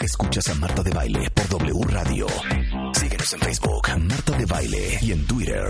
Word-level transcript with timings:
Escuchas 0.00 0.48
a 0.48 0.54
Marta 0.54 0.82
de 0.82 0.90
Baile 0.90 1.30
por 1.30 1.48
W 1.48 1.80
Radio. 1.88 2.26
Síguenos 2.92 3.32
en 3.32 3.40
Facebook, 3.40 3.88
Marta 3.98 4.36
de 4.36 4.46
Baile. 4.46 4.98
Y 5.00 5.12
en 5.12 5.26
Twitter, 5.26 5.64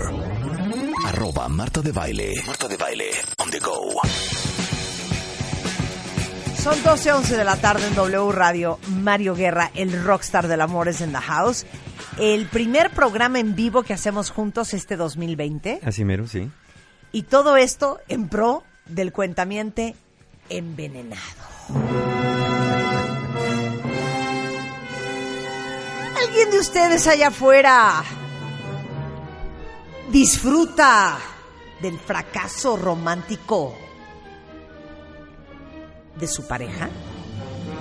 arroba 1.05 1.47
Marta 1.47 1.81
de 1.81 1.91
Baile. 1.91 2.33
Marta 2.45 2.67
de 2.67 2.77
Baile, 2.77 3.11
on 3.37 3.49
the 3.49 3.59
go. 3.59 4.01
Son 6.57 6.81
12, 6.83 7.13
11 7.13 7.37
de 7.37 7.43
la 7.43 7.55
tarde 7.57 7.87
en 7.87 7.95
W 7.95 8.31
Radio. 8.31 8.79
Mario 8.89 9.35
Guerra, 9.35 9.71
el 9.75 10.03
rockstar 10.03 10.47
del 10.47 10.61
amor, 10.61 10.87
es 10.87 11.01
en 11.01 11.11
the 11.11 11.19
house. 11.19 11.65
El 12.19 12.47
primer 12.47 12.91
programa 12.91 13.39
en 13.39 13.55
vivo 13.55 13.83
que 13.83 13.93
hacemos 13.93 14.31
juntos 14.31 14.73
este 14.73 14.95
2020. 14.95 15.81
Así 15.83 16.03
mero, 16.03 16.27
sí. 16.27 16.49
Y 17.11 17.23
todo 17.23 17.55
esto 17.55 17.99
en 18.07 18.29
pro 18.29 18.63
del 18.87 19.11
cuentamiente 19.13 19.95
envenenado. 20.49 22.24
¿Alguien 26.35 26.51
de 26.51 26.59
ustedes 26.59 27.07
allá 27.07 27.29
afuera 27.29 28.03
disfruta 30.11 31.17
del 31.81 31.97
fracaso 31.97 32.75
romántico 32.75 33.73
de 36.19 36.27
su 36.27 36.45
pareja? 36.45 36.89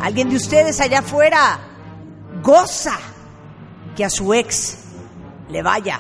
¿Alguien 0.00 0.30
de 0.30 0.36
ustedes 0.36 0.80
allá 0.80 1.00
afuera 1.00 1.58
goza 2.44 2.96
que 3.96 4.04
a 4.04 4.08
su 4.08 4.32
ex 4.32 4.84
le 5.48 5.60
vaya 5.60 5.98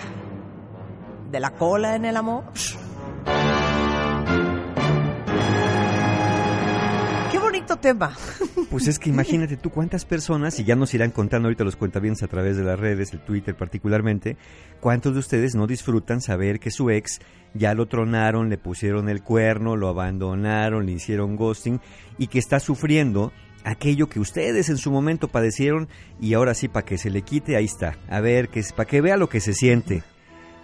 de 1.32 1.40
la 1.40 1.50
cola 1.50 1.96
en 1.96 2.04
el 2.04 2.16
amor? 2.16 2.44
Bonito 7.74 7.80
tema. 7.80 8.16
Pues 8.70 8.88
es 8.88 8.98
que 8.98 9.08
imagínate 9.08 9.56
tú 9.56 9.70
cuántas 9.70 10.04
personas, 10.04 10.58
y 10.58 10.64
ya 10.64 10.74
nos 10.74 10.92
irán 10.94 11.12
contando 11.12 11.46
ahorita 11.46 11.62
los 11.62 11.76
cuentavientes 11.76 12.24
a 12.24 12.26
través 12.26 12.56
de 12.56 12.64
las 12.64 12.76
redes, 12.76 13.12
el 13.12 13.20
Twitter 13.20 13.54
particularmente, 13.54 14.36
cuántos 14.80 15.12
de 15.12 15.20
ustedes 15.20 15.54
no 15.54 15.68
disfrutan 15.68 16.20
saber 16.20 16.58
que 16.58 16.72
su 16.72 16.90
ex 16.90 17.20
ya 17.52 17.72
lo 17.74 17.86
tronaron, 17.86 18.48
le 18.48 18.58
pusieron 18.58 19.08
el 19.08 19.22
cuerno, 19.22 19.76
lo 19.76 19.86
abandonaron, 19.88 20.86
le 20.86 20.92
hicieron 20.92 21.36
ghosting 21.36 21.80
y 22.18 22.26
que 22.26 22.40
está 22.40 22.58
sufriendo 22.58 23.32
aquello 23.62 24.08
que 24.08 24.18
ustedes 24.18 24.68
en 24.70 24.76
su 24.78 24.90
momento 24.90 25.28
padecieron 25.28 25.88
y 26.20 26.34
ahora 26.34 26.54
sí 26.54 26.66
para 26.66 26.84
que 26.84 26.98
se 26.98 27.10
le 27.10 27.22
quite, 27.22 27.54
ahí 27.56 27.66
está. 27.66 27.96
A 28.08 28.20
ver, 28.20 28.48
que 28.48 28.60
para 28.74 28.88
que 28.88 29.00
vea 29.00 29.16
lo 29.16 29.28
que 29.28 29.38
se 29.40 29.52
siente. 29.54 30.02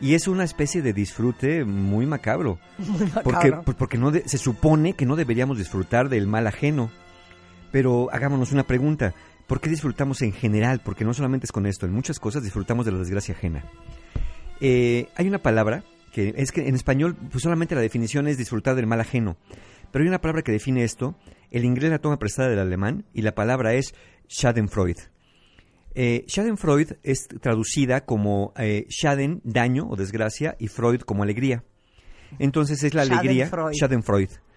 Y 0.00 0.14
es 0.14 0.27
una 0.27 0.45
especie 0.45 0.83
de 0.83 0.95
disfrute 0.95 1.64
muy 1.64 2.06
macabro. 2.06 2.58
Muy 2.78 3.06
macabro. 3.06 3.62
Porque, 3.62 3.72
porque 3.78 3.98
no 3.98 4.11
de- 4.11 4.27
se 4.28 4.39
supone 4.39 4.95
que 4.95 5.06
no 5.06 5.14
deberíamos 5.14 5.58
disfrutar 5.58 6.08
del 6.08 6.27
mal 6.27 6.47
ajeno. 6.48 6.91
Pero 7.70 8.08
hagámonos 8.12 8.52
una 8.52 8.66
pregunta. 8.66 9.14
¿Por 9.46 9.60
qué 9.60 9.68
disfrutamos 9.68 10.22
en 10.22 10.32
general? 10.32 10.80
Porque 10.84 11.04
no 11.04 11.14
solamente 11.14 11.46
es 11.46 11.52
con 11.52 11.66
esto, 11.66 11.86
en 11.86 11.92
muchas 11.92 12.20
cosas 12.20 12.42
disfrutamos 12.42 12.86
de 12.86 12.92
la 12.92 12.98
desgracia 12.98 13.34
ajena. 13.34 13.64
Eh, 14.60 15.08
hay 15.16 15.27
una 15.27 15.38
palabra 15.38 15.84
que 16.12 16.34
es 16.36 16.52
que 16.52 16.68
en 16.68 16.74
español 16.74 17.16
pues 17.30 17.42
solamente 17.42 17.74
la 17.74 17.80
definición 17.80 18.28
es 18.28 18.36
disfrutar 18.36 18.74
del 18.74 18.86
mal 18.86 19.00
ajeno. 19.00 19.36
Pero 19.90 20.02
hay 20.02 20.08
una 20.08 20.20
palabra 20.20 20.42
que 20.42 20.52
define 20.52 20.84
esto. 20.84 21.16
El 21.50 21.64
inglés 21.64 21.90
la 21.90 21.98
toma 21.98 22.18
prestada 22.18 22.48
del 22.48 22.58
alemán 22.58 23.04
y 23.12 23.22
la 23.22 23.34
palabra 23.34 23.74
es 23.74 23.94
Schadenfreude. 24.28 25.10
Eh, 25.94 26.24
Schadenfreude 26.28 26.98
es 27.02 27.27
traducida 27.27 28.05
como 28.05 28.52
eh, 28.56 28.86
Schaden, 28.88 29.40
daño 29.42 29.88
o 29.88 29.96
desgracia, 29.96 30.56
y 30.58 30.68
Freud 30.68 31.00
como 31.00 31.24
alegría. 31.24 31.64
Entonces 32.38 32.82
es 32.84 32.94
la 32.94 33.02
alegría. 33.02 33.46
Schadenfreude. 33.46 33.74
Schadenfreude. 33.74 34.49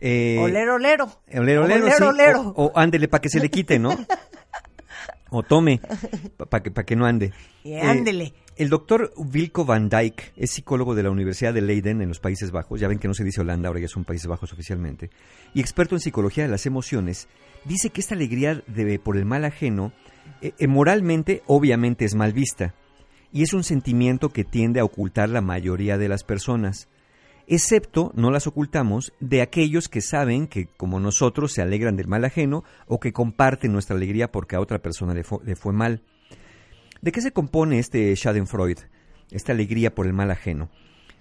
Eh, 0.00 0.38
olero, 0.40 0.76
olero. 0.76 1.10
Olero, 1.34 1.64
olero, 1.64 1.84
Olero, 1.84 1.96
sí. 1.96 2.02
olero. 2.04 2.40
O, 2.56 2.66
o 2.66 2.72
ándele 2.78 3.08
para 3.08 3.20
que 3.20 3.28
se 3.28 3.38
le 3.40 3.50
quite, 3.50 3.78
¿no? 3.78 3.90
o 5.30 5.42
tome, 5.42 5.80
para 6.48 6.62
que, 6.62 6.70
pa' 6.70 6.84
que 6.84 6.96
no 6.96 7.06
ande. 7.06 7.32
Y 7.62 7.72
Eh, 7.74 7.82
ándele. 7.82 8.32
el 8.56 8.68
doctor 8.68 9.12
Wilco 9.16 9.64
van 9.64 9.88
Dijk 9.88 10.32
es 10.36 10.50
psicólogo 10.50 10.94
de 10.94 11.02
la 11.04 11.10
Universidad 11.10 11.54
de 11.54 11.60
Leiden 11.60 12.00
en 12.02 12.08
los 12.08 12.18
Países 12.18 12.50
Bajos. 12.50 12.80
Ya 12.80 12.88
ven 12.88 12.98
que 12.98 13.08
no 13.08 13.14
se 13.14 13.24
dice 13.24 13.40
Holanda, 13.40 13.68
ahora 13.68 13.80
ya 13.80 13.88
son 13.88 14.04
Países 14.04 14.26
Bajos 14.26 14.52
oficialmente. 14.52 15.10
Y 15.54 15.60
experto 15.60 15.94
en 15.94 16.00
psicología 16.00 16.44
de 16.44 16.50
las 16.50 16.66
emociones, 16.66 17.28
dice 17.64 17.90
que 17.90 18.00
esta 18.00 18.14
alegría 18.14 18.62
de, 18.66 18.98
por 18.98 19.16
el 19.16 19.24
mal 19.24 19.44
ajeno, 19.44 19.92
eh, 20.42 20.52
eh, 20.58 20.66
moralmente, 20.66 21.42
obviamente 21.46 22.04
es 22.04 22.14
mal 22.14 22.32
vista. 22.32 22.74
Y 23.32 23.42
es 23.42 23.52
un 23.52 23.62
sentimiento 23.62 24.30
que 24.30 24.42
tiende 24.44 24.80
a 24.80 24.84
ocultar 24.84 25.28
la 25.28 25.40
mayoría 25.42 25.96
de 25.98 26.08
las 26.08 26.24
personas 26.24 26.88
excepto 27.54 28.12
no 28.14 28.30
las 28.30 28.46
ocultamos 28.46 29.12
de 29.20 29.42
aquellos 29.42 29.88
que 29.88 30.00
saben 30.00 30.46
que 30.46 30.66
como 30.76 31.00
nosotros 31.00 31.52
se 31.52 31.60
alegran 31.62 31.96
del 31.96 32.06
mal 32.08 32.24
ajeno 32.24 32.64
o 32.86 32.98
que 33.00 33.12
comparten 33.12 33.72
nuestra 33.72 33.96
alegría 33.96 34.32
porque 34.32 34.56
a 34.56 34.60
otra 34.60 34.78
persona 34.80 35.12
le, 35.14 35.24
fu- 35.24 35.42
le 35.44 35.56
fue 35.56 35.72
mal. 35.72 36.02
¿De 37.02 37.12
qué 37.12 37.20
se 37.20 37.32
compone 37.32 37.78
este 37.78 38.14
Schadenfreude, 38.14 38.76
esta 39.30 39.52
alegría 39.52 39.94
por 39.94 40.06
el 40.06 40.12
mal 40.12 40.30
ajeno? 40.30 40.70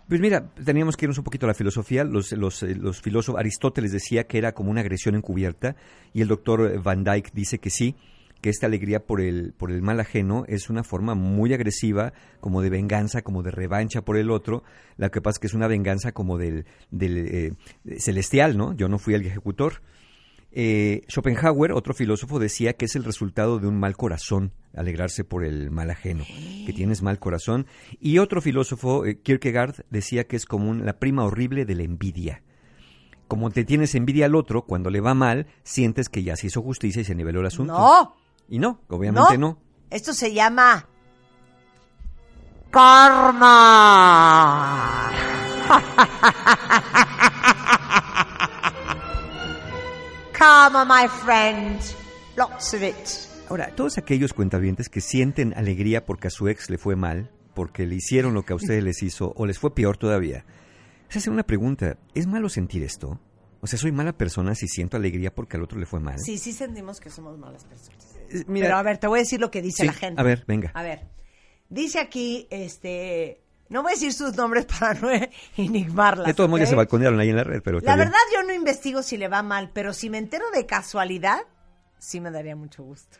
Pues 0.07 0.19
mira, 0.21 0.51
teníamos 0.65 0.97
que 0.97 1.05
irnos 1.05 1.19
un 1.19 1.23
poquito 1.23 1.45
a 1.45 1.49
la 1.49 1.53
filosofía. 1.53 2.03
Los, 2.03 2.31
los, 2.31 2.63
eh, 2.63 2.73
los 2.75 2.99
filósofos, 2.99 3.39
Aristóteles 3.39 3.91
decía 3.91 4.25
que 4.25 4.39
era 4.39 4.53
como 4.53 4.71
una 4.71 4.81
agresión 4.81 5.15
encubierta 5.15 5.75
y 6.13 6.21
el 6.21 6.27
doctor 6.27 6.81
Van 6.81 7.03
Dyck 7.03 7.31
dice 7.31 7.59
que 7.59 7.69
sí, 7.69 7.95
que 8.41 8.49
esta 8.49 8.67
alegría 8.67 9.05
por 9.05 9.21
el, 9.21 9.53
por 9.53 9.71
el 9.71 9.81
mal 9.81 9.99
ajeno 9.99 10.45
es 10.47 10.69
una 10.69 10.83
forma 10.83 11.15
muy 11.15 11.53
agresiva, 11.53 12.13
como 12.39 12.61
de 12.61 12.69
venganza, 12.69 13.21
como 13.21 13.43
de 13.43 13.51
revancha 13.51 14.03
por 14.03 14.17
el 14.17 14.31
otro. 14.31 14.63
Lo 14.97 15.11
que 15.11 15.21
pasa 15.21 15.35
es 15.35 15.39
que 15.39 15.47
es 15.47 15.53
una 15.53 15.67
venganza 15.67 16.11
como 16.11 16.37
del, 16.37 16.65
del 16.91 17.17
eh, 17.17 17.53
celestial, 17.97 18.57
¿no? 18.57 18.73
Yo 18.73 18.87
no 18.87 18.97
fui 18.97 19.13
el 19.13 19.25
ejecutor. 19.25 19.81
Eh, 20.51 21.03
Schopenhauer, 21.07 21.73
otro 21.73 21.93
filósofo, 21.93 22.39
decía 22.39 22.73
que 22.73 22.85
es 22.85 22.95
el 22.95 23.03
resultado 23.03 23.59
de 23.59 23.67
un 23.67 23.79
mal 23.79 23.95
corazón, 23.95 24.51
alegrarse 24.73 25.23
por 25.23 25.45
el 25.45 25.69
mal 25.69 25.91
ajeno, 25.91 26.25
que 26.65 26.73
tienes 26.73 27.01
mal 27.01 27.19
corazón. 27.19 27.67
Y 27.99 28.17
otro 28.17 28.41
filósofo, 28.41 29.05
eh, 29.05 29.19
Kierkegaard, 29.19 29.85
decía 29.89 30.25
que 30.25 30.35
es 30.35 30.45
como 30.45 30.73
la 30.73 30.97
prima 30.97 31.23
horrible 31.23 31.65
de 31.65 31.75
la 31.75 31.83
envidia. 31.83 32.41
Como 33.27 33.51
te 33.51 33.63
tienes 33.63 33.93
envidia 33.93 34.25
al 34.25 34.33
otro, 34.33 34.63
cuando 34.63 34.89
le 34.89 35.01
va 35.01 35.13
mal, 35.13 35.45
sientes 35.61 36.09
que 36.09 36.23
ya 36.23 36.35
se 36.35 36.47
hizo 36.47 36.63
justicia 36.63 37.03
y 37.03 37.05
se 37.05 37.13
niveló 37.13 37.41
el 37.41 37.45
asunto. 37.45 37.73
No, 37.73 38.15
Y 38.49 38.59
no, 38.59 38.81
obviamente 38.89 39.37
no. 39.37 39.47
no. 39.49 39.61
Esto 39.89 40.13
se 40.13 40.33
llama 40.33 40.87
karma. 42.71 43.49
karma, 50.31 50.85
my 50.85 51.07
friend. 51.07 51.79
Lots 52.35 52.73
of 52.73 52.83
it. 52.83 52.95
Ahora, 53.49 53.75
todos 53.75 53.97
aquellos 53.97 54.33
cuentavientes 54.33 54.89
que 54.89 55.01
sienten 55.01 55.53
alegría 55.55 56.05
porque 56.05 56.27
a 56.27 56.31
su 56.31 56.47
ex 56.47 56.69
le 56.69 56.77
fue 56.77 56.95
mal, 56.95 57.31
porque 57.55 57.85
le 57.87 57.95
hicieron 57.95 58.33
lo 58.33 58.43
que 58.43 58.53
a 58.53 58.55
ustedes 58.55 58.83
les 58.83 59.01
hizo, 59.01 59.33
o 59.35 59.45
les 59.45 59.57
fue 59.57 59.73
peor 59.73 59.97
todavía, 59.97 60.45
se 61.09 61.17
hacen 61.17 61.33
una 61.33 61.43
pregunta, 61.43 61.97
¿es 62.13 62.27
malo 62.27 62.47
sentir 62.49 62.83
esto? 62.83 63.19
O 63.61 63.67
sea, 63.67 63.77
¿soy 63.79 63.91
mala 63.91 64.13
persona 64.13 64.55
si 64.55 64.67
siento 64.67 64.95
alegría 64.95 65.33
porque 65.33 65.57
al 65.57 65.63
otro 65.63 65.79
le 65.79 65.85
fue 65.85 65.99
mal? 65.99 66.19
Sí, 66.19 66.37
sí 66.37 66.53
sentimos 66.53 66.99
que 66.99 67.09
somos 67.09 67.37
malas 67.37 67.65
personas. 67.65 68.18
Mira, 68.47 68.67
Pero 68.67 68.77
a 68.77 68.83
ver, 68.83 68.97
te 68.97 69.07
voy 69.07 69.19
a 69.19 69.21
decir 69.23 69.39
lo 69.39 69.51
que 69.51 69.61
dice 69.61 69.83
sí, 69.83 69.87
la 69.87 69.93
gente. 69.93 70.19
a 70.21 70.23
ver, 70.23 70.43
venga. 70.47 70.71
A 70.73 70.83
ver, 70.83 71.07
dice 71.69 71.99
aquí, 71.99 72.47
este, 72.49 73.41
no 73.69 73.83
voy 73.83 73.91
a 73.91 73.95
decir 73.95 74.13
sus 74.13 74.35
nombres 74.35 74.65
para 74.79 74.93
no 74.99 75.09
enigmarlas. 75.57 76.27
de 76.27 76.33
todos 76.33 76.49
modos 76.49 76.69
se 76.69 76.75
balconearon 76.75 77.19
ahí 77.19 77.29
en 77.29 77.35
la 77.35 77.43
red, 77.43 77.61
pero 77.63 77.79
La 77.79 77.95
bien. 77.95 78.07
verdad 78.07 78.19
yo 78.33 78.43
no 78.43 78.53
investigo 78.53 79.03
si 79.03 79.17
le 79.17 79.27
va 79.27 79.43
mal, 79.43 79.71
pero 79.73 79.93
si 79.93 80.09
me 80.09 80.17
entero 80.17 80.45
de 80.51 80.65
casualidad, 80.65 81.39
sí 81.97 82.19
me 82.21 82.31
daría 82.31 82.55
mucho 82.55 82.83
gusto. 82.83 83.17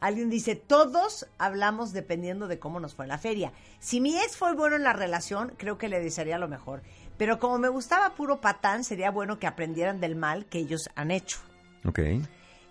Alguien 0.00 0.30
dice, 0.30 0.56
todos 0.56 1.28
hablamos 1.38 1.92
dependiendo 1.92 2.48
de 2.48 2.58
cómo 2.58 2.80
nos 2.80 2.92
fue 2.96 3.04
en 3.04 3.10
la 3.10 3.18
feria. 3.18 3.52
Si 3.78 4.00
mi 4.00 4.16
ex 4.18 4.36
fue 4.36 4.52
bueno 4.54 4.74
en 4.74 4.82
la 4.82 4.92
relación, 4.92 5.52
creo 5.56 5.78
que 5.78 5.88
le 5.88 6.00
desearía 6.00 6.38
lo 6.38 6.48
mejor. 6.48 6.82
Pero 7.18 7.38
como 7.38 7.58
me 7.58 7.68
gustaba 7.68 8.16
puro 8.16 8.40
patán, 8.40 8.82
sería 8.82 9.12
bueno 9.12 9.38
que 9.38 9.46
aprendieran 9.46 10.00
del 10.00 10.16
mal 10.16 10.46
que 10.46 10.58
ellos 10.58 10.90
han 10.96 11.12
hecho. 11.12 11.38
Ok. 11.84 12.00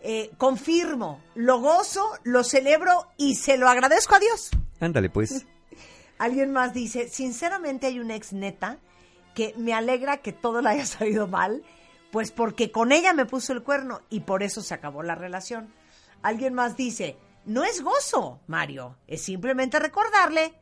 Eh, 0.04 0.32
confirmo, 0.38 1.22
lo 1.36 1.60
gozo, 1.60 2.04
lo 2.24 2.44
celebro 2.44 3.08
y 3.18 3.36
se 3.36 3.58
lo 3.58 3.70
agradezco 3.70 4.16
a 4.16 4.20
Dios. 4.20 4.50
Ándale, 4.80 5.10
pues. 5.10 5.46
Alguien 6.18 6.52
más 6.52 6.74
dice, 6.74 7.08
sinceramente 7.10 7.88
hay 7.88 8.00
una 8.00 8.16
ex 8.16 8.34
neta 8.34 8.78
que 9.36 9.54
me 9.58 9.74
alegra 9.74 10.18
que 10.18 10.34
todo 10.34 10.62
le 10.62 10.70
haya 10.70 10.86
salido 10.86 11.28
mal, 11.28 11.64
pues 12.12 12.32
porque 12.32 12.72
con 12.72 12.92
ella 12.92 13.14
me 13.14 13.26
puso 13.26 13.54
el 13.54 13.64
cuerno 13.64 14.02
y 14.10 14.22
por 14.22 14.44
eso 14.44 14.62
se 14.62 14.74
acabó 14.74 15.04
la 15.04 15.16
relación. 15.16 15.74
Alguien 16.22 16.54
más 16.54 16.76
dice, 16.76 17.18
no 17.46 17.64
es 17.64 17.82
gozo, 17.82 18.40
Mario, 18.48 18.98
es 19.08 19.22
simplemente 19.24 19.80
recordarle 19.80 20.54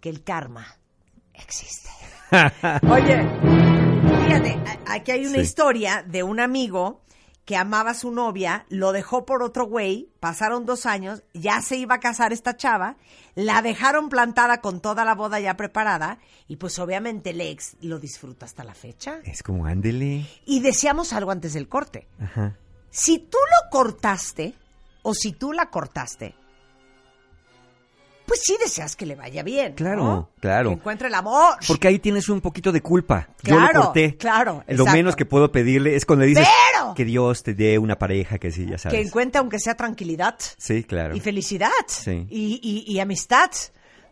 que 0.00 0.08
el 0.10 0.24
karma 0.24 0.78
existe. 1.34 1.90
Oye, 2.90 3.26
fíjate, 4.24 4.58
aquí 4.86 5.10
hay 5.12 5.26
una 5.26 5.34
Sí. 5.36 5.40
historia 5.42 6.04
de 6.06 6.22
un 6.22 6.40
amigo 6.40 7.02
que 7.50 7.56
amaba 7.56 7.90
a 7.90 7.94
su 7.94 8.12
novia, 8.12 8.64
lo 8.68 8.92
dejó 8.92 9.26
por 9.26 9.42
otro 9.42 9.64
güey, 9.66 10.08
pasaron 10.20 10.66
dos 10.66 10.86
años, 10.86 11.24
ya 11.34 11.60
se 11.62 11.74
iba 11.74 11.96
a 11.96 11.98
casar 11.98 12.32
esta 12.32 12.56
chava, 12.56 12.96
la 13.34 13.60
dejaron 13.60 14.08
plantada 14.08 14.60
con 14.60 14.78
toda 14.78 15.04
la 15.04 15.16
boda 15.16 15.40
ya 15.40 15.56
preparada 15.56 16.20
y 16.46 16.58
pues 16.58 16.78
obviamente 16.78 17.30
el 17.30 17.40
ex 17.40 17.76
lo 17.80 17.98
disfruta 17.98 18.46
hasta 18.46 18.62
la 18.62 18.72
fecha. 18.72 19.18
Es 19.24 19.42
como, 19.42 19.66
ándele. 19.66 20.28
Y 20.46 20.60
decíamos 20.60 21.12
algo 21.12 21.32
antes 21.32 21.52
del 21.54 21.66
corte. 21.66 22.06
Ajá. 22.20 22.56
Si 22.92 23.18
tú 23.18 23.38
lo 23.38 23.70
cortaste, 23.72 24.54
o 25.02 25.12
si 25.12 25.32
tú 25.32 25.52
la 25.52 25.70
cortaste, 25.70 26.36
pues 28.30 28.42
sí 28.44 28.56
deseas 28.60 28.94
que 28.94 29.06
le 29.06 29.16
vaya 29.16 29.42
bien. 29.42 29.72
Claro, 29.74 30.04
¿no? 30.04 30.30
claro. 30.38 30.68
Que 30.70 30.74
encuentre 30.76 31.08
el 31.08 31.14
amor. 31.14 31.56
Porque 31.66 31.88
ahí 31.88 31.98
tienes 31.98 32.28
un 32.28 32.40
poquito 32.40 32.70
de 32.70 32.80
culpa. 32.80 33.28
Yo 33.42 33.56
Claro, 33.56 33.72
lo 33.80 33.84
corté. 33.86 34.16
claro, 34.16 34.62
Lo 34.68 34.72
exacto. 34.74 34.92
menos 34.92 35.16
que 35.16 35.24
puedo 35.26 35.50
pedirle 35.50 35.96
es 35.96 36.06
cuando 36.06 36.20
le 36.24 36.28
dices 36.28 36.46
Pero- 36.72 36.94
que 36.94 37.04
Dios 37.04 37.42
te 37.42 37.54
dé 37.54 37.76
una 37.80 37.98
pareja 37.98 38.38
que 38.38 38.52
sí, 38.52 38.66
ya 38.66 38.78
sabes. 38.78 38.96
que 39.00 39.04
encuentre 39.04 39.40
aunque 39.40 39.58
sea 39.58 39.74
tranquilidad 39.74 40.36
Sí, 40.58 40.84
claro. 40.84 41.16
y 41.16 41.18
felicidad 41.20 41.70
Sí. 41.88 42.28
y, 42.30 42.60
y- 42.62 42.92
y 42.92 43.00
amistad 43.00 43.50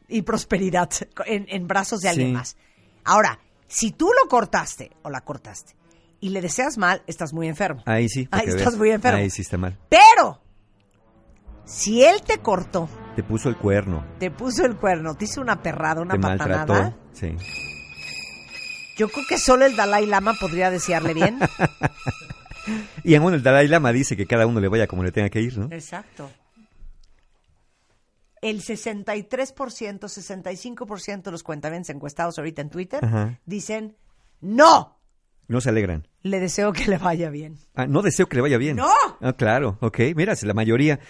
y 0.08 0.22
prosperidad 0.22 0.90
en, 1.26 1.46
en 1.48 1.68
brazos 1.68 2.00
de 2.00 2.08
alguien 2.08 2.28
Sí. 2.28 2.32
más. 2.34 2.56
Ahora, 3.04 3.38
si 3.68 3.92
tú 3.92 4.10
lo 4.20 4.28
cortaste 4.28 4.90
o 5.02 5.10
la 5.10 5.20
cortaste 5.20 5.76
y 6.18 6.30
le 6.30 6.40
deseas 6.42 6.76
mal, 6.76 7.02
estás 7.06 7.32
muy 7.32 7.46
enfermo. 7.46 7.84
Ahí 7.86 8.08
sí. 8.08 8.26
Ahí 8.32 8.48
estás 8.48 8.74
muy 8.76 8.90
enfermo. 8.90 9.20
Ahí 9.20 9.30
sí 9.30 9.42
está 9.42 9.58
mal. 9.58 9.78
Pero, 9.88 10.40
si 11.64 12.02
él 12.04 12.22
te 12.22 12.38
cortó, 12.38 12.88
Te 13.18 13.24
puso 13.24 13.48
el 13.48 13.56
cuerno. 13.56 14.04
te 14.20 14.30
puso 14.30 14.64
el 14.64 14.76
cuerno, 14.76 15.16
te 15.16 15.24
hizo 15.24 15.40
una 15.40 15.60
perrada, 15.60 16.00
una 16.02 16.14
te 16.14 16.20
patanada, 16.20 16.66
maltrató. 16.66 16.96
Sí. 17.12 17.34
yo 18.96 19.08
creo 19.08 19.24
que 19.28 19.38
solo 19.38 19.66
el 19.66 19.74
Dalai 19.74 20.06
Lama 20.06 20.34
podría 20.40 20.70
desearle 20.70 21.14
bien. 21.14 21.40
Y 23.02 23.14
en 23.14 23.22
bueno, 23.22 23.36
el 23.36 23.42
Dalai 23.42 23.66
Lama 23.66 23.90
dice 23.92 24.16
que 24.16 24.26
cada 24.26 24.46
uno 24.46 24.60
le 24.60 24.68
vaya 24.68 24.86
como 24.86 25.02
le 25.02 25.10
tenga 25.10 25.30
que 25.30 25.40
ir, 25.40 25.58
¿no? 25.58 25.66
Exacto. 25.72 26.30
El 28.40 28.62
63%, 28.62 29.26
65% 29.98 31.22
de 31.22 31.30
los 31.32 31.42
cuentavientes 31.42 31.90
encuestados 31.90 32.38
ahorita 32.38 32.62
en 32.62 32.70
Twitter 32.70 33.04
Ajá. 33.04 33.40
dicen, 33.46 33.96
no, 34.40 34.96
No 35.48 35.60
se 35.60 35.70
alegran. 35.70 36.06
le 36.22 36.38
deseo 36.38 36.72
que 36.72 36.86
le 36.86 36.98
vaya 36.98 37.30
bien. 37.30 37.58
Ah, 37.74 37.88
no 37.88 38.00
deseo 38.02 38.28
que 38.28 38.36
le 38.36 38.42
vaya 38.42 38.58
bien. 38.58 38.76
¡No! 38.76 38.92
Ah, 39.20 39.32
claro, 39.32 39.76
ok. 39.80 39.98
Mira, 40.14 40.34
la 40.40 40.54
mayoría. 40.54 41.00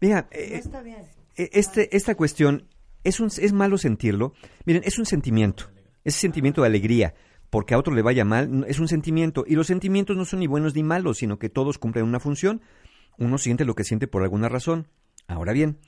Mira, 0.00 0.26
eh, 0.32 0.52
está 0.54 0.80
bien. 0.82 1.06
Eh, 1.42 1.50
este, 1.52 1.96
esta 1.96 2.14
cuestión 2.14 2.68
es, 3.04 3.20
un, 3.20 3.26
es 3.28 3.52
malo 3.52 3.78
sentirlo. 3.78 4.34
Miren, 4.64 4.82
es 4.84 4.98
un 4.98 5.06
sentimiento. 5.06 5.70
Es 6.04 6.14
sentimiento 6.14 6.62
de 6.62 6.68
alegría. 6.68 7.14
Porque 7.50 7.74
a 7.74 7.78
otro 7.78 7.94
le 7.94 8.02
vaya 8.02 8.24
mal, 8.24 8.64
es 8.66 8.78
un 8.78 8.88
sentimiento. 8.88 9.44
Y 9.46 9.56
los 9.56 9.66
sentimientos 9.66 10.16
no 10.16 10.24
son 10.24 10.40
ni 10.40 10.46
buenos 10.46 10.74
ni 10.74 10.82
malos, 10.82 11.18
sino 11.18 11.38
que 11.38 11.50
todos 11.50 11.78
cumplen 11.78 12.06
una 12.06 12.18
función. 12.20 12.62
Uno 13.18 13.36
siente 13.38 13.64
lo 13.66 13.74
que 13.74 13.84
siente 13.84 14.06
por 14.08 14.22
alguna 14.22 14.48
razón. 14.48 14.88
Ahora 15.28 15.52
bien, 15.52 15.78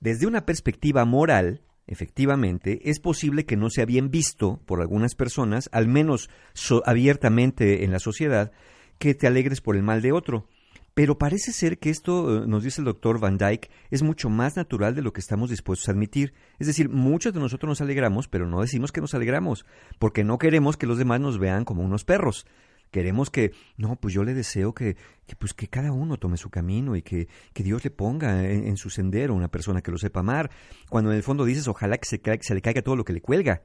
desde 0.00 0.26
una 0.26 0.44
perspectiva 0.44 1.04
moral, 1.04 1.62
efectivamente, 1.86 2.90
es 2.90 2.98
posible 2.98 3.46
que 3.46 3.56
no 3.56 3.70
sea 3.70 3.84
bien 3.86 4.10
visto 4.10 4.60
por 4.66 4.80
algunas 4.80 5.14
personas, 5.14 5.68
al 5.72 5.86
menos 5.86 6.28
so- 6.52 6.82
abiertamente 6.84 7.84
en 7.84 7.92
la 7.92 8.00
sociedad, 8.00 8.50
que 8.98 9.14
te 9.14 9.26
alegres 9.28 9.60
por 9.60 9.76
el 9.76 9.82
mal 9.82 10.02
de 10.02 10.12
otro. 10.12 10.48
Pero 10.94 11.18
parece 11.18 11.52
ser 11.52 11.78
que 11.78 11.90
esto, 11.90 12.44
eh, 12.44 12.46
nos 12.46 12.62
dice 12.62 12.80
el 12.80 12.84
doctor 12.84 13.18
Van 13.18 13.36
Dyke, 13.36 13.68
es 13.90 14.02
mucho 14.02 14.30
más 14.30 14.56
natural 14.56 14.94
de 14.94 15.02
lo 15.02 15.12
que 15.12 15.20
estamos 15.20 15.50
dispuestos 15.50 15.88
a 15.88 15.92
admitir. 15.92 16.32
Es 16.60 16.68
decir, 16.68 16.88
muchos 16.88 17.34
de 17.34 17.40
nosotros 17.40 17.68
nos 17.68 17.80
alegramos, 17.80 18.28
pero 18.28 18.46
no 18.46 18.60
decimos 18.60 18.92
que 18.92 19.00
nos 19.00 19.12
alegramos, 19.12 19.66
porque 19.98 20.22
no 20.22 20.38
queremos 20.38 20.76
que 20.76 20.86
los 20.86 20.96
demás 20.96 21.20
nos 21.20 21.38
vean 21.38 21.64
como 21.64 21.82
unos 21.82 22.04
perros. 22.04 22.46
Queremos 22.92 23.28
que, 23.28 23.50
no, 23.76 23.96
pues 23.96 24.14
yo 24.14 24.22
le 24.22 24.34
deseo 24.34 24.72
que, 24.72 24.96
que, 25.26 25.34
pues 25.34 25.52
que 25.52 25.66
cada 25.66 25.90
uno 25.90 26.16
tome 26.16 26.36
su 26.36 26.48
camino 26.48 26.94
y 26.94 27.02
que, 27.02 27.26
que 27.52 27.64
Dios 27.64 27.82
le 27.82 27.90
ponga 27.90 28.48
en, 28.48 28.68
en 28.68 28.76
su 28.76 28.88
sendero 28.88 29.34
una 29.34 29.48
persona 29.48 29.82
que 29.82 29.90
lo 29.90 29.98
sepa 29.98 30.20
amar. 30.20 30.48
Cuando 30.88 31.10
en 31.10 31.16
el 31.16 31.24
fondo 31.24 31.44
dices, 31.44 31.66
ojalá 31.66 31.98
que 31.98 32.06
se, 32.06 32.20
que 32.20 32.38
se 32.40 32.54
le 32.54 32.62
caiga 32.62 32.82
todo 32.82 32.94
lo 32.94 33.04
que 33.04 33.12
le 33.12 33.20
cuelga, 33.20 33.62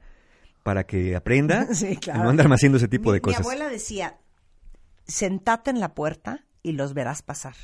para 0.64 0.84
que 0.84 1.14
aprenda 1.14 1.68
Sí, 1.74 1.96
y 2.04 2.18
no 2.18 2.28
andar 2.28 2.48
haciendo 2.52 2.78
ese 2.78 2.88
tipo 2.88 3.10
mi, 3.10 3.14
de 3.14 3.20
cosas. 3.20 3.40
Mi 3.40 3.46
abuela 3.46 3.68
decía, 3.68 4.18
sentate 5.06 5.70
en 5.70 5.78
la 5.78 5.94
puerta 5.94 6.44
y 6.62 6.72
los 6.72 6.94
verás 6.94 7.22
pasar. 7.22 7.54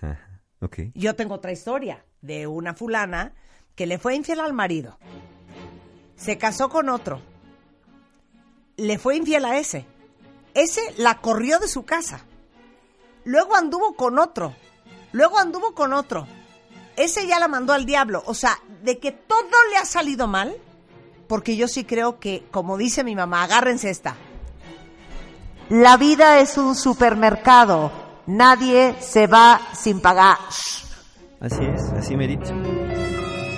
Ajá, 0.00 0.42
ok. 0.60 0.78
Yo 0.94 1.14
tengo 1.16 1.34
otra 1.34 1.52
historia 1.52 2.04
de 2.20 2.46
una 2.46 2.74
fulana 2.74 3.34
que 3.74 3.86
le 3.86 3.98
fue 3.98 4.14
infiel 4.14 4.40
al 4.40 4.52
marido. 4.52 4.98
Se 6.16 6.36
casó 6.36 6.68
con 6.68 6.88
otro. 6.88 7.20
Le 8.76 8.98
fue 8.98 9.16
infiel 9.16 9.44
a 9.44 9.58
ese. 9.58 9.86
Ese 10.54 10.80
la 10.96 11.20
corrió 11.20 11.58
de 11.58 11.68
su 11.68 11.84
casa. 11.84 12.24
Luego 13.24 13.54
anduvo 13.54 13.94
con 13.94 14.18
otro. 14.18 14.54
Luego 15.12 15.38
anduvo 15.38 15.74
con 15.74 15.92
otro. 15.92 16.26
Ese 16.96 17.26
ya 17.26 17.38
la 17.38 17.46
mandó 17.46 17.72
al 17.72 17.86
diablo. 17.86 18.22
O 18.26 18.34
sea, 18.34 18.58
de 18.82 18.98
que 18.98 19.12
todo 19.12 19.50
le 19.70 19.76
ha 19.76 19.84
salido 19.84 20.26
mal. 20.26 20.56
Porque 21.28 21.56
yo 21.56 21.68
sí 21.68 21.84
creo 21.84 22.18
que, 22.18 22.46
como 22.50 22.78
dice 22.78 23.04
mi 23.04 23.14
mamá, 23.14 23.44
agárrense 23.44 23.90
esta. 23.90 24.16
La 25.68 25.96
vida 25.98 26.40
es 26.40 26.56
un 26.56 26.74
supermercado. 26.74 27.92
Nadie 28.28 28.94
se 29.00 29.26
va 29.26 29.58
sin 29.72 30.00
pagar. 30.00 30.36
Así 31.40 31.64
es, 31.64 31.80
así 31.94 32.14
merito. 32.14 32.44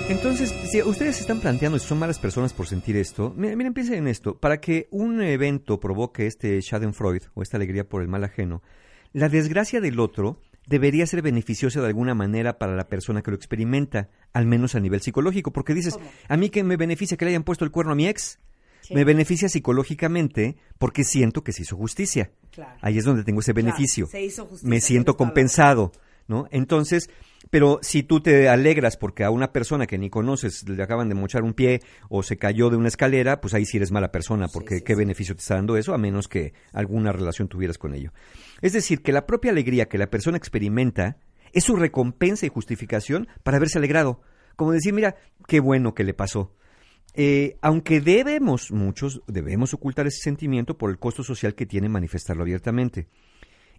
Entonces, 0.07 0.49
si 0.71 0.81
ustedes 0.81 1.17
se 1.17 1.23
están 1.23 1.41
planteando 1.41 1.77
si 1.77 1.85
son 1.85 1.99
malas 1.99 2.19
personas 2.19 2.53
por 2.53 2.67
sentir 2.67 2.95
esto, 2.95 3.33
miren, 3.35 3.57
miren, 3.57 3.73
piensen 3.73 3.95
en 3.95 4.07
esto. 4.07 4.37
Para 4.37 4.61
que 4.61 4.87
un 4.91 5.21
evento 5.21 5.81
provoque 5.81 6.25
este 6.25 6.61
Schadenfreude 6.61 7.27
o 7.33 7.41
esta 7.41 7.57
alegría 7.57 7.83
por 7.83 8.01
el 8.01 8.07
mal 8.07 8.23
ajeno, 8.23 8.63
la 9.11 9.27
desgracia 9.27 9.81
del 9.81 9.99
otro 9.99 10.39
debería 10.67 11.05
ser 11.05 11.21
beneficiosa 11.21 11.81
de 11.81 11.87
alguna 11.87 12.15
manera 12.15 12.57
para 12.57 12.73
la 12.73 12.87
persona 12.87 13.21
que 13.21 13.31
lo 13.31 13.35
experimenta, 13.35 14.07
al 14.31 14.45
menos 14.45 14.75
a 14.75 14.79
nivel 14.79 15.01
psicológico, 15.01 15.51
porque 15.51 15.73
dices, 15.73 15.99
a 16.29 16.37
mí 16.37 16.49
que 16.49 16.63
me 16.63 16.77
beneficia 16.77 17.17
que 17.17 17.25
le 17.25 17.31
hayan 17.31 17.43
puesto 17.43 17.65
el 17.65 17.71
cuerno 17.71 17.91
a 17.91 17.95
mi 17.95 18.07
ex, 18.07 18.39
me 18.93 19.03
beneficia 19.03 19.49
psicológicamente 19.49 20.57
porque 20.77 21.03
siento 21.03 21.43
que 21.43 21.53
se 21.53 21.63
hizo 21.63 21.75
justicia. 21.75 22.31
Claro. 22.51 22.77
Ahí 22.81 22.97
es 22.97 23.05
donde 23.05 23.23
tengo 23.23 23.39
ese 23.39 23.53
beneficio. 23.53 24.07
se 24.07 24.23
hizo 24.23 24.45
justicia, 24.45 24.69
me 24.69 24.81
siento 24.81 25.17
compensado, 25.17 25.91
¿no? 26.27 26.47
Entonces, 26.51 27.09
pero 27.49 27.79
si 27.81 28.03
tú 28.03 28.21
te 28.21 28.47
alegras 28.49 28.97
porque 28.97 29.23
a 29.23 29.29
una 29.29 29.51
persona 29.51 29.87
que 29.87 29.97
ni 29.97 30.09
conoces 30.09 30.67
le 30.69 30.81
acaban 30.81 31.09
de 31.09 31.15
mochar 31.15 31.43
un 31.43 31.53
pie 31.53 31.81
o 32.09 32.23
se 32.23 32.37
cayó 32.37 32.69
de 32.69 32.77
una 32.77 32.87
escalera, 32.87 33.41
pues 33.41 33.53
ahí 33.53 33.65
sí 33.65 33.77
eres 33.77 33.91
mala 33.91 34.11
persona, 34.11 34.47
porque 34.47 34.83
qué 34.83 34.95
beneficio 34.95 35.35
te 35.35 35.41
está 35.41 35.55
dando 35.55 35.75
eso, 35.75 35.93
a 35.93 35.97
menos 35.97 36.27
que 36.27 36.53
alguna 36.71 37.11
relación 37.11 37.47
tuvieras 37.47 37.77
con 37.77 37.93
ello. 37.93 38.13
Es 38.61 38.73
decir, 38.73 39.01
que 39.01 39.11
la 39.11 39.25
propia 39.25 39.51
alegría 39.51 39.89
que 39.89 39.97
la 39.97 40.09
persona 40.09 40.37
experimenta 40.37 41.17
es 41.51 41.65
su 41.65 41.75
recompensa 41.75 42.45
y 42.45 42.49
justificación 42.49 43.27
para 43.43 43.57
haberse 43.57 43.79
alegrado. 43.79 44.21
Como 44.55 44.71
decir, 44.71 44.93
mira, 44.93 45.15
qué 45.47 45.59
bueno 45.59 45.93
que 45.93 46.03
le 46.03 46.13
pasó. 46.13 46.53
Eh, 47.13 47.57
aunque 47.61 47.99
debemos, 47.99 48.71
muchos 48.71 49.21
debemos 49.27 49.73
ocultar 49.73 50.07
ese 50.07 50.21
sentimiento 50.21 50.77
por 50.77 50.89
el 50.89 50.99
costo 50.99 51.23
social 51.23 51.55
que 51.55 51.65
tiene 51.65 51.89
manifestarlo 51.89 52.43
abiertamente. 52.43 53.07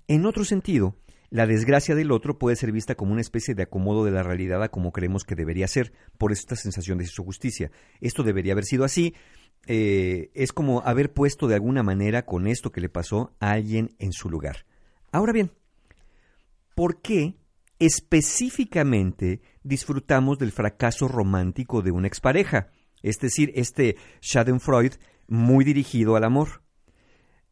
En 0.09 0.27
otro 0.27 0.45
sentido, 0.45 0.97
la 1.31 1.47
desgracia 1.47 1.95
del 1.95 2.13
otro 2.13 2.39
puede 2.39 2.57
ser 2.57 2.73
vista 2.73 2.95
como 2.95 3.13
una 3.13 3.23
especie 3.23 3.55
de 3.55 3.63
acomodo 3.63 4.05
de 4.05 4.11
la 4.11 4.23
realidad 4.23 4.63
a 4.63 4.69
como 4.69 4.93
creemos 4.93 5.25
que 5.25 5.35
debería 5.35 5.67
ser, 5.67 5.93
por 6.19 6.31
esta 6.31 6.57
sensación 6.57 6.99
de 6.99 7.07
justicia. 7.07 7.71
Esto 8.01 8.23
debería 8.23 8.53
haber 8.53 8.65
sido 8.65 8.85
así. 8.85 9.15
eh, 9.67 10.31
es 10.35 10.53
como 10.53 10.83
haber 10.83 11.13
puesto 11.13 11.47
de 11.47 11.55
alguna 11.55 11.83
manera 11.83 12.27
con 12.27 12.47
esto 12.47 12.71
que 12.73 12.81
le 12.81 12.89
pasó 12.89 13.35
a 13.41 13.53
alguien 13.53 13.95
en 13.99 14.13
su 14.13 14.29
lugar. 14.29 14.67
Ahora 15.13 15.33
bien, 15.33 15.53
¿por 16.75 17.01
qué 17.01 17.37
específicamente 17.79 19.41
disfrutamos 19.63 20.39
del 20.39 20.53
fracaso 20.53 21.09
romántico 21.09 21.81
de 21.81 21.93
una 21.93 22.09
expareja? 22.09 22.71
Es 23.03 23.19
decir, 23.19 23.53
este 23.55 23.97
Schadenfreude 24.21 24.99
muy 25.29 25.65
dirigido 25.65 26.17
al 26.17 26.25
amor. 26.25 26.63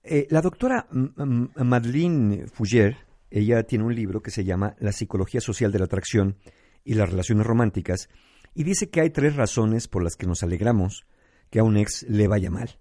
Eh, 0.02 0.26
la 0.30 0.40
doctora 0.40 0.86
Madeleine 0.90 2.46
Fugger, 2.46 2.96
ella 3.30 3.62
tiene 3.64 3.84
un 3.84 3.94
libro 3.94 4.22
que 4.22 4.30
se 4.30 4.44
llama 4.44 4.74
La 4.78 4.92
psicología 4.92 5.40
social 5.40 5.72
de 5.72 5.78
la 5.78 5.84
atracción 5.84 6.36
y 6.84 6.94
las 6.94 7.10
relaciones 7.10 7.46
románticas, 7.46 8.08
y 8.54 8.64
dice 8.64 8.90
que 8.90 9.00
hay 9.00 9.10
tres 9.10 9.36
razones 9.36 9.88
por 9.88 10.02
las 10.02 10.16
que 10.16 10.26
nos 10.26 10.42
alegramos 10.42 11.06
que 11.50 11.58
a 11.58 11.64
un 11.64 11.76
ex 11.76 12.04
le 12.08 12.28
vaya 12.28 12.50
mal. 12.50 12.78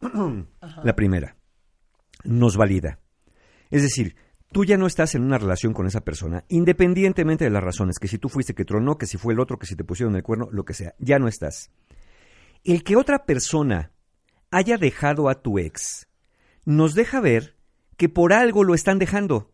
La 0.82 0.96
primera, 0.96 1.36
nos 2.24 2.56
valida. 2.56 3.00
Es 3.70 3.82
decir, 3.82 4.16
tú 4.54 4.64
ya 4.64 4.76
no 4.76 4.86
estás 4.86 5.16
en 5.16 5.24
una 5.24 5.36
relación 5.36 5.74
con 5.74 5.88
esa 5.88 6.02
persona, 6.02 6.44
independientemente 6.48 7.42
de 7.42 7.50
las 7.50 7.62
razones, 7.62 7.98
que 7.98 8.06
si 8.06 8.18
tú 8.18 8.28
fuiste 8.28 8.54
que 8.54 8.64
tronó, 8.64 8.98
que 8.98 9.06
si 9.06 9.18
fue 9.18 9.34
el 9.34 9.40
otro, 9.40 9.58
que 9.58 9.66
si 9.66 9.74
te 9.74 9.82
pusieron 9.82 10.14
el 10.14 10.22
cuerno, 10.22 10.48
lo 10.52 10.64
que 10.64 10.74
sea, 10.74 10.94
ya 11.00 11.18
no 11.18 11.26
estás. 11.26 11.72
El 12.62 12.84
que 12.84 12.94
otra 12.94 13.26
persona 13.26 13.90
haya 14.52 14.78
dejado 14.78 15.28
a 15.28 15.42
tu 15.42 15.58
ex 15.58 16.06
nos 16.64 16.94
deja 16.94 17.20
ver 17.20 17.56
que 17.96 18.08
por 18.08 18.32
algo 18.32 18.62
lo 18.62 18.74
están 18.74 19.00
dejando 19.00 19.50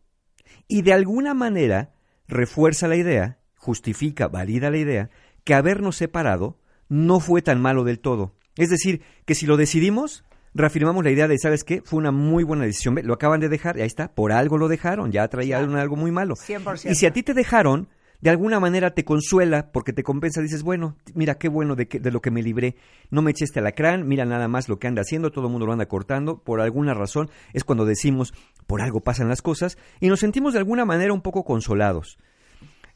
y 0.69 0.83
de 0.83 0.93
alguna 0.93 1.33
manera 1.33 1.95
refuerza 2.29 2.87
la 2.87 2.97
idea, 2.97 3.39
justifica, 3.57 4.29
valida 4.29 4.71
la 4.71 4.77
idea, 4.77 5.09
que 5.45 5.55
habernos 5.55 5.97
separado 5.97 6.61
no 6.91 7.21
fue 7.21 7.41
tan 7.41 7.59
malo 7.59 7.85
del 7.85 8.01
todo. 8.01 8.37
Es 8.55 8.69
decir, 8.69 9.01
que 9.25 9.35
si 9.35 9.47
lo 9.47 9.57
decidimos, 9.57 10.25
reafirmamos 10.55 11.05
la 11.05 11.11
idea 11.11 11.29
de, 11.29 11.39
¿sabes 11.39 11.65
qué? 11.65 11.83
Fue 11.85 11.99
una 11.99 12.11
muy 12.11 12.45
buena 12.45 12.65
decisión, 12.65 12.99
lo 13.05 13.15
acaban 13.15 13.41
de 13.41 13.49
dejar, 13.49 13.77
y 13.77 13.81
ahí 13.83 13.87
está, 13.87 14.13
por 14.13 14.33
algo 14.33 14.59
lo 14.59 14.69
dejaron, 14.69 15.13
ya 15.13 15.27
traía 15.29 15.59
algo 15.59 15.97
muy 15.97 16.11
malo. 16.11 16.35
100%. 16.37 16.91
Y 16.91 16.95
si 16.95 17.07
a 17.07 17.13
ti 17.13 17.23
te 17.23 17.35
dejaron, 17.35 17.89
de 18.21 18.29
alguna 18.31 18.61
manera 18.61 18.91
te 18.91 19.05
consuela 19.05 19.71
porque 19.73 19.93
te 19.95 20.03
compensa, 20.03 20.43
dices, 20.43 20.63
bueno, 20.63 20.97
mira 21.15 21.37
qué 21.39 21.49
bueno 21.49 21.75
de, 21.77 21.89
que- 21.89 22.01
de 22.01 22.11
lo 22.11 22.21
que 22.21 22.31
me 22.31 22.43
libré, 22.43 22.77
no 23.11 23.23
me 23.23 23.31
eché 23.31 23.45
este 23.45 23.61
alacrán, 23.61 24.07
mira 24.07 24.25
nada 24.27 24.47
más 24.49 24.69
lo 24.69 24.79
que 24.79 24.89
anda 24.89 25.01
haciendo, 25.03 25.31
todo 25.31 25.47
el 25.47 25.53
mundo 25.53 25.67
lo 25.67 25.73
anda 25.73 25.87
cortando, 25.87 26.39
por 26.43 26.61
alguna 26.61 26.93
razón 26.95 27.31
es 27.55 27.65
cuando 27.65 27.87
decimos, 27.87 28.35
por 28.67 28.83
algo 28.83 29.01
pasan 29.01 29.29
las 29.29 29.41
cosas, 29.43 29.79
y 30.01 30.09
nos 30.09 30.21
sentimos 30.21 30.53
de 30.53 30.59
alguna 30.59 30.85
manera 30.85 31.13
un 31.15 31.23
poco 31.23 31.45
consolados. 31.45 32.19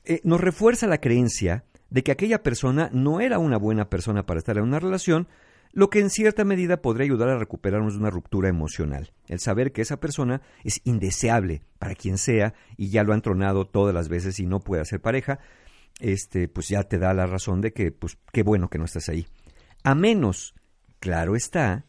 eh, 0.04 0.20
nos 0.25 0.40
refuerza 0.42 0.87
la 0.87 0.99
creencia 0.99 1.64
de 1.88 2.02
que 2.02 2.12
aquella 2.12 2.42
persona 2.42 2.90
no 2.92 3.20
era 3.20 3.38
una 3.38 3.56
buena 3.56 3.88
persona 3.88 4.26
para 4.26 4.38
estar 4.38 4.58
en 4.58 4.64
una 4.64 4.78
relación, 4.80 5.28
lo 5.75 5.90
que 5.90 5.99
en 5.99 6.09
cierta 6.09 6.45
medida 6.45 6.81
podría 6.81 7.04
ayudar 7.04 7.31
a 7.31 7.38
recuperarnos 7.38 7.95
de 7.95 7.99
una 7.99 8.11
ruptura 8.11 8.49
emocional. 8.49 9.12
El 9.26 9.40
saber 9.40 9.73
que 9.73 9.83
esa 9.83 9.99
persona 9.99 10.40
es 10.62 10.81
indeseable 10.85 11.62
para 11.81 11.97
quien 11.97 12.16
sea 12.16 12.54
y 12.76 12.90
ya 12.90 13.02
lo 13.02 13.12
han 13.12 13.23
tronado 13.23 13.66
todas 13.66 13.93
las 13.93 14.09
veces 14.09 14.38
y 14.38 14.47
no 14.47 14.61
puede 14.61 14.83
hacer 14.83 15.00
pareja, 15.00 15.40
este, 15.99 16.47
pues 16.47 16.69
ya 16.69 16.85
te 16.85 16.99
da 16.99 17.12
la 17.12 17.26
razón 17.26 17.61
de 17.61 17.73
que, 17.73 17.90
pues, 17.90 18.19
qué 18.33 18.45
bueno 18.45 18.71
que 18.71 18.78
no 18.78 18.85
estás 18.85 19.09
ahí. 19.09 19.26
A 19.83 19.97
menos, 19.97 20.54
claro 21.00 21.35
está, 21.35 21.87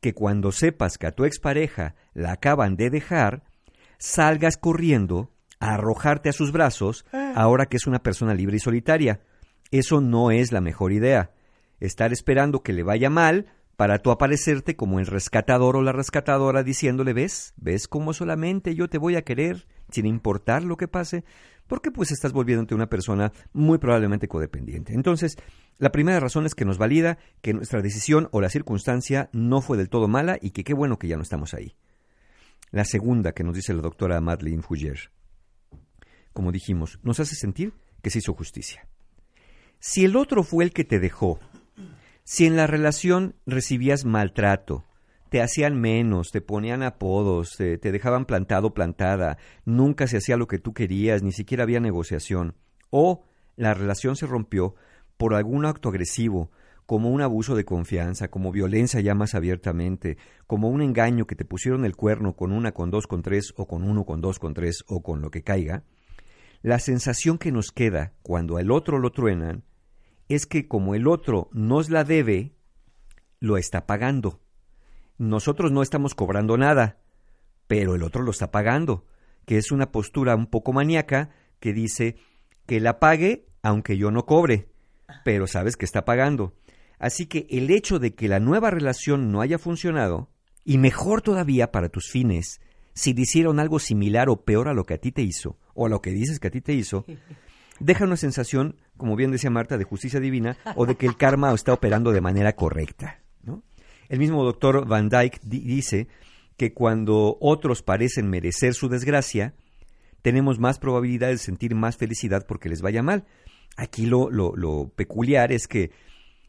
que 0.00 0.14
cuando 0.14 0.50
sepas 0.50 0.96
que 0.96 1.06
a 1.06 1.12
tu 1.12 1.26
expareja 1.26 1.96
la 2.14 2.32
acaban 2.32 2.76
de 2.76 2.88
dejar, 2.88 3.44
salgas 3.98 4.56
corriendo 4.56 5.30
a 5.58 5.74
arrojarte 5.74 6.30
a 6.30 6.32
sus 6.32 6.52
brazos 6.52 7.04
ahora 7.34 7.66
que 7.66 7.76
es 7.76 7.86
una 7.86 8.02
persona 8.02 8.32
libre 8.32 8.56
y 8.56 8.60
solitaria. 8.60 9.20
Eso 9.70 10.00
no 10.00 10.30
es 10.30 10.52
la 10.52 10.62
mejor 10.62 10.92
idea. 10.92 11.32
Estar 11.80 12.12
esperando 12.12 12.62
que 12.62 12.72
le 12.72 12.82
vaya 12.82 13.10
mal 13.10 13.46
para 13.76 13.98
tú 13.98 14.10
aparecerte 14.10 14.76
como 14.76 15.00
el 15.00 15.06
rescatador 15.06 15.76
o 15.76 15.82
la 15.82 15.92
rescatadora 15.92 16.62
diciéndole, 16.62 17.14
ves, 17.14 17.54
ves 17.56 17.88
cómo 17.88 18.12
solamente 18.12 18.74
yo 18.74 18.88
te 18.88 18.98
voy 18.98 19.16
a 19.16 19.22
querer 19.22 19.66
sin 19.90 20.04
importar 20.04 20.62
lo 20.62 20.76
que 20.76 20.86
pase, 20.86 21.24
porque 21.66 21.90
pues 21.90 22.10
estás 22.10 22.32
volviéndote 22.32 22.74
una 22.74 22.88
persona 22.88 23.32
muy 23.52 23.78
probablemente 23.78 24.28
codependiente. 24.28 24.92
Entonces, 24.92 25.36
la 25.78 25.92
primera 25.92 26.20
razón 26.20 26.44
es 26.44 26.54
que 26.54 26.66
nos 26.66 26.76
valida 26.76 27.16
que 27.40 27.54
nuestra 27.54 27.80
decisión 27.80 28.28
o 28.32 28.42
la 28.42 28.50
circunstancia 28.50 29.30
no 29.32 29.62
fue 29.62 29.78
del 29.78 29.88
todo 29.88 30.08
mala 30.08 30.36
y 30.40 30.50
que 30.50 30.62
qué 30.62 30.74
bueno 30.74 30.98
que 30.98 31.08
ya 31.08 31.16
no 31.16 31.22
estamos 31.22 31.54
ahí. 31.54 31.74
La 32.70 32.84
segunda 32.84 33.32
que 33.32 33.44
nos 33.44 33.54
dice 33.54 33.72
la 33.72 33.80
doctora 33.80 34.20
Madeleine 34.20 34.62
Fouger, 34.62 35.10
como 36.32 36.52
dijimos, 36.52 36.98
nos 37.02 37.18
hace 37.18 37.34
sentir 37.34 37.72
que 38.02 38.10
se 38.10 38.18
hizo 38.18 38.34
justicia. 38.34 38.86
Si 39.78 40.04
el 40.04 40.16
otro 40.16 40.42
fue 40.42 40.64
el 40.64 40.72
que 40.72 40.84
te 40.84 41.00
dejó, 41.00 41.40
si 42.32 42.46
en 42.46 42.54
la 42.54 42.68
relación 42.68 43.34
recibías 43.44 44.04
maltrato, 44.04 44.84
te 45.30 45.42
hacían 45.42 45.80
menos, 45.80 46.30
te 46.30 46.40
ponían 46.40 46.84
apodos, 46.84 47.56
te, 47.56 47.76
te 47.76 47.90
dejaban 47.90 48.24
plantado, 48.24 48.72
plantada, 48.72 49.36
nunca 49.64 50.06
se 50.06 50.18
hacía 50.18 50.36
lo 50.36 50.46
que 50.46 50.60
tú 50.60 50.72
querías, 50.72 51.24
ni 51.24 51.32
siquiera 51.32 51.64
había 51.64 51.80
negociación, 51.80 52.54
o 52.88 53.24
la 53.56 53.74
relación 53.74 54.14
se 54.14 54.26
rompió 54.26 54.76
por 55.16 55.34
algún 55.34 55.66
acto 55.66 55.88
agresivo, 55.88 56.52
como 56.86 57.10
un 57.10 57.20
abuso 57.20 57.56
de 57.56 57.64
confianza, 57.64 58.28
como 58.28 58.52
violencia 58.52 59.00
ya 59.00 59.16
más 59.16 59.34
abiertamente, 59.34 60.16
como 60.46 60.68
un 60.68 60.82
engaño 60.82 61.26
que 61.26 61.34
te 61.34 61.44
pusieron 61.44 61.84
el 61.84 61.96
cuerno 61.96 62.36
con 62.36 62.52
una, 62.52 62.70
con 62.70 62.92
dos, 62.92 63.08
con 63.08 63.22
tres, 63.22 63.52
o 63.56 63.66
con 63.66 63.82
uno, 63.82 64.04
con 64.04 64.20
dos, 64.20 64.38
con 64.38 64.54
tres, 64.54 64.84
o 64.86 65.02
con 65.02 65.20
lo 65.20 65.32
que 65.32 65.42
caiga, 65.42 65.82
la 66.62 66.78
sensación 66.78 67.38
que 67.38 67.50
nos 67.50 67.72
queda 67.72 68.12
cuando 68.22 68.56
al 68.56 68.70
otro 68.70 69.00
lo 69.00 69.10
truenan 69.10 69.64
es 70.30 70.46
que 70.46 70.68
como 70.68 70.94
el 70.94 71.06
otro 71.06 71.48
nos 71.52 71.90
la 71.90 72.04
debe, 72.04 72.54
lo 73.40 73.56
está 73.56 73.86
pagando. 73.86 74.40
Nosotros 75.18 75.72
no 75.72 75.82
estamos 75.82 76.14
cobrando 76.14 76.56
nada, 76.56 77.00
pero 77.66 77.94
el 77.94 78.02
otro 78.02 78.22
lo 78.22 78.30
está 78.30 78.50
pagando, 78.50 79.04
que 79.44 79.58
es 79.58 79.72
una 79.72 79.92
postura 79.92 80.36
un 80.36 80.46
poco 80.46 80.72
maníaca 80.72 81.30
que 81.58 81.72
dice 81.72 82.16
que 82.66 82.80
la 82.80 83.00
pague 83.00 83.46
aunque 83.62 83.96
yo 83.96 84.10
no 84.10 84.24
cobre, 84.24 84.68
pero 85.24 85.46
sabes 85.46 85.76
que 85.76 85.84
está 85.84 86.04
pagando. 86.04 86.54
Así 86.98 87.26
que 87.26 87.46
el 87.50 87.70
hecho 87.70 87.98
de 87.98 88.14
que 88.14 88.28
la 88.28 88.40
nueva 88.40 88.70
relación 88.70 89.32
no 89.32 89.40
haya 89.40 89.58
funcionado, 89.58 90.30
y 90.64 90.78
mejor 90.78 91.22
todavía 91.22 91.72
para 91.72 91.88
tus 91.88 92.08
fines, 92.10 92.60
si 92.94 93.10
hicieron 93.16 93.58
algo 93.58 93.78
similar 93.78 94.28
o 94.28 94.44
peor 94.44 94.68
a 94.68 94.74
lo 94.74 94.86
que 94.86 94.94
a 94.94 94.98
ti 94.98 95.10
te 95.10 95.22
hizo, 95.22 95.58
o 95.74 95.86
a 95.86 95.88
lo 95.88 96.00
que 96.00 96.10
dices 96.10 96.38
que 96.38 96.48
a 96.48 96.50
ti 96.50 96.60
te 96.60 96.72
hizo, 96.72 97.04
deja 97.80 98.04
una 98.04 98.16
sensación, 98.16 98.76
como 99.00 99.16
bien 99.16 99.32
decía 99.32 99.50
Marta, 99.50 99.76
de 99.76 99.84
justicia 99.84 100.20
divina 100.20 100.56
o 100.76 100.86
de 100.86 100.94
que 100.94 101.06
el 101.06 101.16
karma 101.16 101.52
está 101.52 101.72
operando 101.72 102.12
de 102.12 102.20
manera 102.20 102.54
correcta. 102.54 103.18
El 104.08 104.18
mismo 104.18 104.44
doctor 104.44 104.86
Van 104.86 105.08
Dyke 105.08 105.38
dice 105.42 106.08
que 106.56 106.74
cuando 106.74 107.38
otros 107.40 107.82
parecen 107.82 108.28
merecer 108.28 108.74
su 108.74 108.88
desgracia, 108.88 109.54
tenemos 110.20 110.58
más 110.58 110.78
probabilidad 110.80 111.28
de 111.28 111.38
sentir 111.38 111.74
más 111.74 111.96
felicidad 111.96 112.44
porque 112.46 112.68
les 112.68 112.82
vaya 112.82 113.02
mal. 113.02 113.24
Aquí 113.76 114.06
lo, 114.06 114.28
lo, 114.28 114.54
lo 114.56 114.88
peculiar 114.94 115.52
es 115.52 115.68
que 115.68 115.92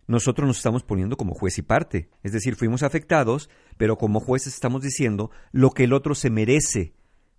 nosotros 0.08 0.48
nos 0.48 0.58
estamos 0.58 0.84
poniendo 0.84 1.18
como 1.18 1.36
juez 1.36 1.58
y 1.60 1.62
parte. 1.62 2.10
Es 2.24 2.32
decir, 2.32 2.56
fuimos 2.56 2.84
afectados, 2.84 3.50
pero 3.78 3.98
como 3.98 4.20
jueces 4.20 4.56
estamos 4.56 4.82
diciendo 4.82 5.32
lo 5.52 5.70
que 5.70 5.86
el 5.86 5.94
otro 5.94 6.16
se 6.16 6.30
merece 6.30 6.94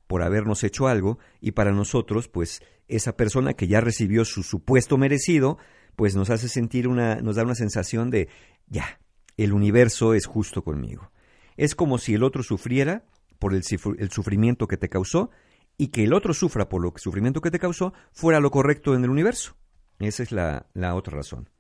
por 0.06 0.22
habernos 0.22 0.62
hecho 0.62 0.88
algo 0.88 1.18
y 1.40 1.52
para 1.52 1.72
nosotros, 1.72 2.28
pues 2.28 2.62
esa 2.88 3.16
persona 3.16 3.54
que 3.54 3.68
ya 3.68 3.80
recibió 3.80 4.24
su 4.24 4.42
supuesto 4.42 4.98
merecido, 4.98 5.58
pues 5.96 6.16
nos 6.16 6.30
hace 6.30 6.48
sentir 6.48 6.88
una, 6.88 7.16
nos 7.16 7.36
da 7.36 7.42
una 7.42 7.54
sensación 7.54 8.10
de, 8.10 8.28
ya, 8.66 9.00
el 9.36 9.52
universo 9.52 10.14
es 10.14 10.26
justo 10.26 10.62
conmigo. 10.62 11.10
Es 11.56 11.74
como 11.74 11.98
si 11.98 12.14
el 12.14 12.22
otro 12.22 12.42
sufriera 12.42 13.04
por 13.38 13.54
el, 13.54 13.62
sufrimiento 13.64 14.68
que 14.68 14.76
te 14.76 14.88
causó 14.88 15.30
y 15.76 15.88
que 15.88 16.04
el 16.04 16.12
otro 16.12 16.34
sufra 16.34 16.68
por 16.68 16.84
el 16.84 16.92
sufrimiento 16.96 17.40
que 17.40 17.50
te 17.50 17.58
causó 17.58 17.92
fuera 18.12 18.40
lo 18.40 18.50
correcto 18.50 18.94
en 18.94 19.04
el 19.04 19.10
universo. 19.10 19.56
Esa 19.98 20.22
es 20.22 20.32
la, 20.32 20.66
la 20.74 20.94
otra 20.94 21.16
razón. 21.16 21.50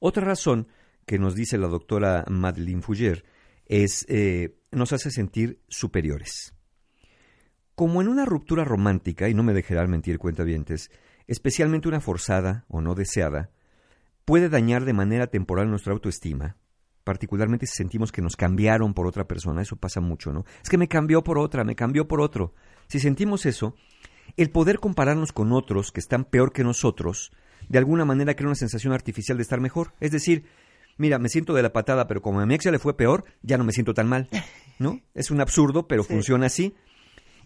Otra 0.00 0.24
razón 0.24 0.68
que 1.06 1.18
nos 1.18 1.34
dice 1.34 1.58
la 1.58 1.68
doctora 1.68 2.24
Madeleine 2.28 2.82
Fouger 2.82 3.24
es 3.66 4.04
eh, 4.08 4.56
nos 4.70 4.92
hace 4.92 5.10
sentir 5.10 5.60
superiores. 5.68 6.54
Como 7.82 8.00
en 8.00 8.06
una 8.06 8.24
ruptura 8.24 8.64
romántica, 8.64 9.28
y 9.28 9.34
no 9.34 9.42
me 9.42 9.54
dejarán 9.54 9.90
mentir 9.90 10.20
cuentavientes, 10.20 10.92
especialmente 11.26 11.88
una 11.88 11.98
forzada 11.98 12.64
o 12.68 12.80
no 12.80 12.94
deseada, 12.94 13.50
puede 14.24 14.48
dañar 14.48 14.84
de 14.84 14.92
manera 14.92 15.26
temporal 15.26 15.68
nuestra 15.68 15.92
autoestima, 15.92 16.58
particularmente 17.02 17.66
si 17.66 17.74
sentimos 17.74 18.12
que 18.12 18.22
nos 18.22 18.36
cambiaron 18.36 18.94
por 18.94 19.08
otra 19.08 19.26
persona, 19.26 19.62
eso 19.62 19.74
pasa 19.74 20.00
mucho, 20.00 20.32
¿no? 20.32 20.44
Es 20.62 20.68
que 20.70 20.78
me 20.78 20.86
cambió 20.86 21.24
por 21.24 21.40
otra, 21.40 21.64
me 21.64 21.74
cambió 21.74 22.06
por 22.06 22.20
otro. 22.20 22.54
Si 22.86 23.00
sentimos 23.00 23.46
eso, 23.46 23.74
el 24.36 24.50
poder 24.50 24.78
compararnos 24.78 25.32
con 25.32 25.50
otros 25.50 25.90
que 25.90 25.98
están 25.98 26.24
peor 26.24 26.52
que 26.52 26.62
nosotros 26.62 27.32
de 27.68 27.78
alguna 27.78 28.04
manera 28.04 28.36
crea 28.36 28.46
una 28.46 28.54
sensación 28.54 28.92
artificial 28.92 29.38
de 29.38 29.42
estar 29.42 29.60
mejor. 29.60 29.92
Es 29.98 30.12
decir, 30.12 30.44
mira, 30.98 31.18
me 31.18 31.28
siento 31.28 31.52
de 31.52 31.64
la 31.64 31.72
patada, 31.72 32.06
pero 32.06 32.22
como 32.22 32.38
a 32.38 32.46
mi 32.46 32.54
ex 32.54 32.64
ya 32.64 32.70
le 32.70 32.78
fue 32.78 32.96
peor, 32.96 33.24
ya 33.42 33.58
no 33.58 33.64
me 33.64 33.72
siento 33.72 33.92
tan 33.92 34.08
mal. 34.08 34.28
¿No? 34.78 35.00
Es 35.14 35.32
un 35.32 35.40
absurdo, 35.40 35.88
pero 35.88 36.04
funciona 36.04 36.46
así. 36.46 36.76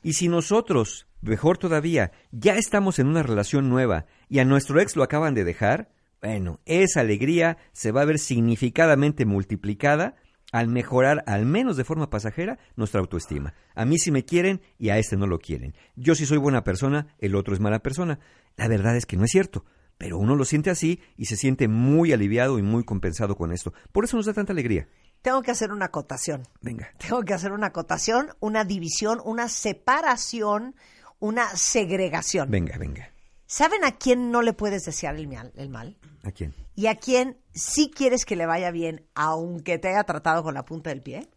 Y 0.07 0.13
si 0.13 0.29
nosotros, 0.29 1.09
mejor 1.21 1.59
todavía, 1.59 2.13
ya 2.31 2.55
estamos 2.55 3.01
en 3.01 3.09
una 3.09 3.25
relación 3.25 3.69
nueva 3.69 4.07
y 4.29 4.39
a 4.39 4.45
nuestro 4.45 4.79
ex 4.81 4.95
lo 4.95 5.03
acaban 5.03 5.35
de 5.35 5.43
dejar, 5.43 5.91
bueno, 6.23 6.61
esa 6.65 7.01
alegría 7.01 7.59
se 7.73 7.91
va 7.91 8.03
a 8.03 8.05
ver 8.05 8.21
significadamente 8.21 9.27
multiplicada 9.27 10.15
al 10.53 10.69
mejorar, 10.69 11.25
al 11.27 11.45
menos 11.45 11.77
de 11.77 11.83
forma 11.83 12.09
pasajera, 12.09 12.61
nuestra 12.77 13.01
autoestima. 13.01 13.55
A 13.75 13.85
mí 13.85 13.99
sí 13.99 14.13
me 14.13 14.25
quieren 14.25 14.61
y 14.79 14.91
a 14.91 14.99
este 14.99 15.17
no 15.17 15.27
lo 15.27 15.41
quieren. 15.41 15.75
Yo 15.97 16.15
sí 16.15 16.25
soy 16.25 16.39
buena 16.39 16.63
persona, 16.63 17.09
el 17.19 17.35
otro 17.35 17.53
es 17.53 17.59
mala 17.59 17.81
persona. 17.81 18.21
La 18.57 18.69
verdad 18.69 18.97
es 18.97 19.07
que 19.07 19.17
no 19.17 19.25
es 19.25 19.33
cierto. 19.33 19.65
Pero 19.99 20.19
uno 20.19 20.37
lo 20.37 20.45
siente 20.45 20.71
así 20.71 21.01
y 21.17 21.25
se 21.25 21.37
siente 21.37 21.67
muy 21.67 22.13
aliviado 22.13 22.61
y 22.61 22.63
muy 22.63 22.85
compensado 22.85 23.35
con 23.35 23.51
esto. 23.51 23.73
Por 23.91 24.05
eso 24.05 24.17
nos 24.17 24.27
da 24.27 24.35
tanta 24.35 24.53
alegría. 24.53 24.89
Tengo 25.27 25.43
que 25.43 25.51
hacer 25.51 25.73
una 25.73 25.87
acotación. 25.87 26.47
Venga. 26.61 26.89
Tengo 26.99 27.25
que 27.25 27.35
hacer 27.35 27.51
una 27.51 27.67
acotación, 27.67 28.29
una 28.39 28.63
división, 28.65 29.21
una 29.25 29.49
separación, 29.49 30.77
una 31.19 31.49
segregación. 31.57 32.49
Venga, 32.49 32.79
venga. 32.79 33.11
¿Saben 33.45 33.85
a 33.85 33.99
quién 33.99 34.31
no 34.31 34.41
le 34.41 34.53
puedes 34.53 34.85
desear 34.85 35.17
el 35.17 35.27
mal? 35.27 35.53
El 35.57 35.69
mal? 35.69 35.99
¿A 36.23 36.31
quién? 36.31 36.55
¿Y 36.77 36.87
a 36.87 36.95
quién 36.95 37.41
sí 37.53 37.91
quieres 37.93 38.25
que 38.25 38.37
le 38.37 38.47
vaya 38.47 38.71
bien, 38.71 39.05
aunque 39.17 39.79
te 39.81 39.89
haya 39.89 40.05
tratado 40.05 40.45
con 40.45 40.55
la 40.55 40.65
punta 40.65 40.91
del 40.91 41.03
pie? 41.03 41.29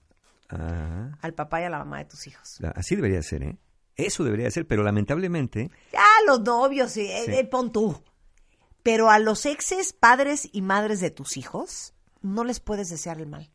Ah, 0.50 1.18
Al 1.22 1.34
papá 1.34 1.60
y 1.62 1.64
a 1.64 1.72
la 1.72 1.80
mamá 1.80 1.98
de 1.98 2.06
tus 2.06 2.28
hijos. 2.28 2.58
la- 2.60 2.70
así 2.70 2.96
debería 2.96 3.24
ser, 3.24 3.42
¿eh? 3.42 3.58
Eso 3.96 4.24
debería 4.24 4.52
ser, 4.52 4.68
pero 4.68 4.84
lamentablemente, 4.84 5.72
Ya, 5.92 6.06
los 6.28 6.42
novios, 6.42 6.92
sí, 6.92 7.08
eh, 7.10 7.24
Sí. 7.26 7.32
eh, 7.32 7.46
pon 7.46 7.72
tú. 7.72 8.00
Pero 8.84 9.10
a 9.10 9.18
los 9.18 9.48
exes, 9.48 9.94
padres 9.94 10.48
y 10.52 10.62
madres 10.62 11.00
de 11.00 11.10
tus 11.10 11.38
hijos, 11.38 11.96
no 12.22 12.44
les 12.44 12.60
puedes 12.60 12.90
desear 12.90 13.18
el 13.20 13.26
mal. 13.26 13.50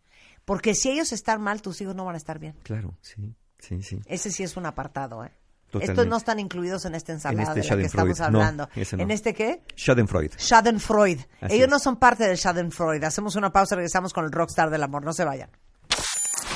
Porque 0.44 0.74
si 0.74 0.90
ellos 0.90 1.12
están 1.12 1.40
mal, 1.40 1.62
tus 1.62 1.80
hijos 1.80 1.94
no 1.94 2.04
van 2.04 2.14
a 2.14 2.18
estar 2.18 2.38
bien. 2.38 2.54
claro, 2.62 2.96
sí, 3.00 3.34
sí, 3.58 3.82
sí. 3.82 4.00
Ese 4.06 4.30
sí 4.30 4.42
es 4.42 4.56
un 4.56 4.66
apartado, 4.66 5.24
¿eh? 5.24 5.32
Totalmente. 5.70 5.92
Estos 5.92 6.06
no 6.08 6.16
están 6.18 6.38
incluidos 6.38 6.84
en 6.84 6.94
esta 6.94 7.12
ensalada 7.12 7.42
este 7.58 7.60
de 7.62 7.68
la 7.68 7.76
que 7.76 7.86
estamos 7.86 8.18
No, 8.20 8.24
hablando. 8.26 8.68
ese 8.76 8.96
no. 8.96 9.02
¿En 9.02 9.10
este 9.10 9.34
qué? 9.34 9.62
Schadenfreude. 9.76 10.30
Schadenfreude. 10.38 11.26
Así 11.40 11.54
Ellos 11.56 11.66
es. 11.66 11.70
no 11.72 11.78
son 11.80 11.96
parte 11.96 12.24
del 12.28 12.36
Schadenfreude. 12.36 13.04
Hacemos 13.04 13.34
una 13.34 13.50
pausa 13.50 13.74
y 13.74 13.78
regresamos 13.78 14.12
con 14.12 14.24
el 14.24 14.30
rockstar 14.30 14.70
del 14.70 14.82
amor. 14.84 15.02
No 15.04 15.12
se 15.12 15.24
vayan. 15.24 15.50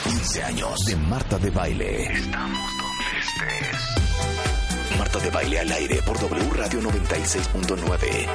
15 0.04 0.42
años 0.44 0.78
de 0.86 0.94
Marta 0.96 1.36
de 1.38 1.50
Baile. 1.50 2.12
Estamos 2.12 2.70
donde 2.78 3.18
estés. 3.18 4.98
Marta 4.98 5.18
de 5.18 5.30
Baile 5.30 5.60
al 5.60 5.72
aire 5.72 6.00
por 6.06 6.20
W 6.20 6.50
Radio 6.54 6.80
96.9. 6.80 8.28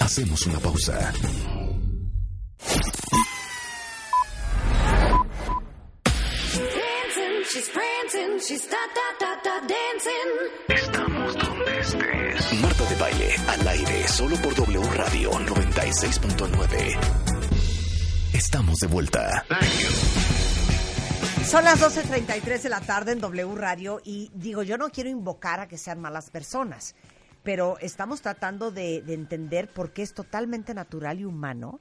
Hacemos 0.00 0.46
una 0.46 0.58
pausa. 0.58 1.12
Dancing. 9.68 10.30
Estamos 10.68 11.34
donde 11.38 11.78
estés. 11.80 11.94
estés. 12.34 12.60
Marta 12.60 12.84
de 12.84 12.94
Baile, 12.96 13.34
al 13.48 13.68
aire, 13.68 14.06
solo 14.08 14.36
por 14.36 14.54
W 14.54 14.82
Radio 14.96 15.30
96.9. 15.30 16.98
Estamos 18.34 18.78
de 18.80 18.86
vuelta. 18.88 19.46
Son 21.46 21.64
las 21.64 21.80
12.33 21.80 22.60
de 22.62 22.68
la 22.68 22.80
tarde 22.82 23.12
en 23.12 23.20
W 23.20 23.54
Radio 23.54 24.00
y 24.04 24.30
digo, 24.34 24.62
yo 24.62 24.76
no 24.76 24.90
quiero 24.90 25.08
invocar 25.08 25.60
a 25.60 25.68
que 25.68 25.78
sean 25.78 26.00
malas 26.00 26.28
personas, 26.28 26.94
pero 27.42 27.78
estamos 27.80 28.20
tratando 28.20 28.70
de, 28.70 29.00
de 29.02 29.14
entender 29.14 29.68
por 29.68 29.92
qué 29.94 30.02
es 30.02 30.12
totalmente 30.12 30.74
natural 30.74 31.18
y 31.20 31.24
humano 31.24 31.80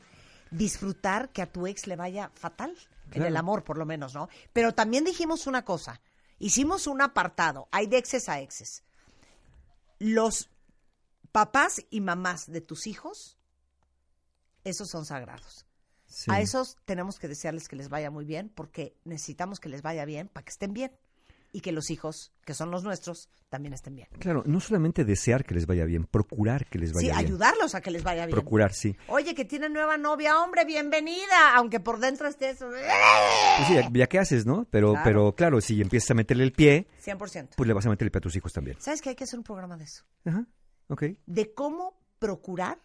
disfrutar 0.49 1.29
que 1.29 1.41
a 1.41 1.47
tu 1.51 1.67
ex 1.67 1.87
le 1.87 1.97
vaya 1.97 2.31
fatal, 2.35 2.69
en 3.07 3.11
Claro. 3.11 3.27
el 3.27 3.35
amor 3.37 3.63
por 3.65 3.77
lo 3.77 3.85
menos, 3.85 4.13
¿no? 4.15 4.29
Pero 4.53 4.71
también 4.73 5.03
dijimos 5.03 5.45
una 5.45 5.63
cosa, 5.65 5.99
hicimos 6.43 6.87
un 6.87 7.01
apartado, 7.01 7.69
hay 7.71 7.87
de 7.87 7.97
exes 7.97 8.27
a 8.27 8.41
exes. 8.41 8.83
Los 9.97 10.49
papás 11.31 11.85
y 11.89 12.01
mamás 12.01 12.51
de 12.51 12.59
tus 12.59 12.85
hijos, 12.85 13.37
esos 14.65 14.89
son 14.89 15.05
sagrados. 15.05 15.65
Sí. 16.05 16.29
A 16.31 16.41
esos 16.41 16.77
tenemos 16.85 17.17
que 17.17 17.27
desearles 17.27 17.67
que 17.67 17.77
les 17.77 17.89
vaya 17.89 18.11
muy 18.11 18.25
bien 18.25 18.49
porque 18.49 18.97
necesitamos 19.05 19.59
que 19.59 19.69
les 19.69 19.81
vaya 19.81 20.05
bien 20.05 20.27
para 20.27 20.43
que 20.43 20.51
estén 20.51 20.73
bien 20.73 20.91
y 21.55 21.61
que 21.61 21.71
los 21.71 21.89
hijos, 21.91 22.33
que 22.43 22.53
son 22.55 22.71
los 22.71 22.83
nuestros, 22.83 23.29
también 23.47 23.73
estén 23.73 23.95
bien. 23.95 24.07
Claro, 24.19 24.41
no 24.47 24.59
solamente 24.59 25.05
desear 25.05 25.45
que 25.45 25.53
les 25.53 25.67
vaya 25.67 25.85
bien, 25.85 26.03
procurar 26.05 26.65
que 26.65 26.79
les 26.79 26.89
Sí, 26.89 26.95
vaya 26.95 27.13
bien. 27.13 27.25
ayudarlos 27.27 27.75
a 27.75 27.81
que 27.81 27.91
les 27.91 28.03
vaya 28.03 28.25
bien. 28.25 28.35
Procurar, 28.35 28.73
sí. 28.73 28.97
Oye, 29.07 29.35
que 29.35 29.45
tiene 29.45 29.69
nueva 29.69 29.95
novia, 29.97 30.41
hombre, 30.41 30.65
bienvenida, 30.65 31.53
aunque 31.55 31.79
por 31.79 31.99
dentro 31.99 32.27
estés 32.27 32.57
Pues 32.57 33.67
sí, 33.67 33.75
ya, 33.75 33.89
ya 33.93 34.07
qué 34.07 34.17
haces, 34.19 34.45
¿no? 34.47 34.65
Pero 34.71 34.91
Claro. 34.93 35.03
pero 35.05 35.35
claro, 35.35 35.61
si 35.61 35.79
empiezas 35.79 36.09
a 36.11 36.13
meterle 36.15 36.43
el 36.43 36.51
pie, 36.53 36.87
100%. 37.05 37.49
pues 37.55 37.67
le 37.67 37.73
vas 37.73 37.85
a 37.85 37.89
meter 37.89 38.05
el 38.07 38.11
pie 38.11 38.17
a 38.17 38.21
tus 38.21 38.35
hijos 38.35 38.51
también. 38.51 38.75
¿Sabes 38.81 39.01
que 39.03 39.09
hay 39.09 39.15
que 39.15 39.23
hacer 39.25 39.37
un 39.37 39.43
programa 39.45 39.77
de 39.77 39.83
eso? 39.83 40.03
Ajá, 40.25 40.47
ok, 40.87 41.03
De 41.27 41.53
cómo 41.53 42.01
procurar 42.17 42.79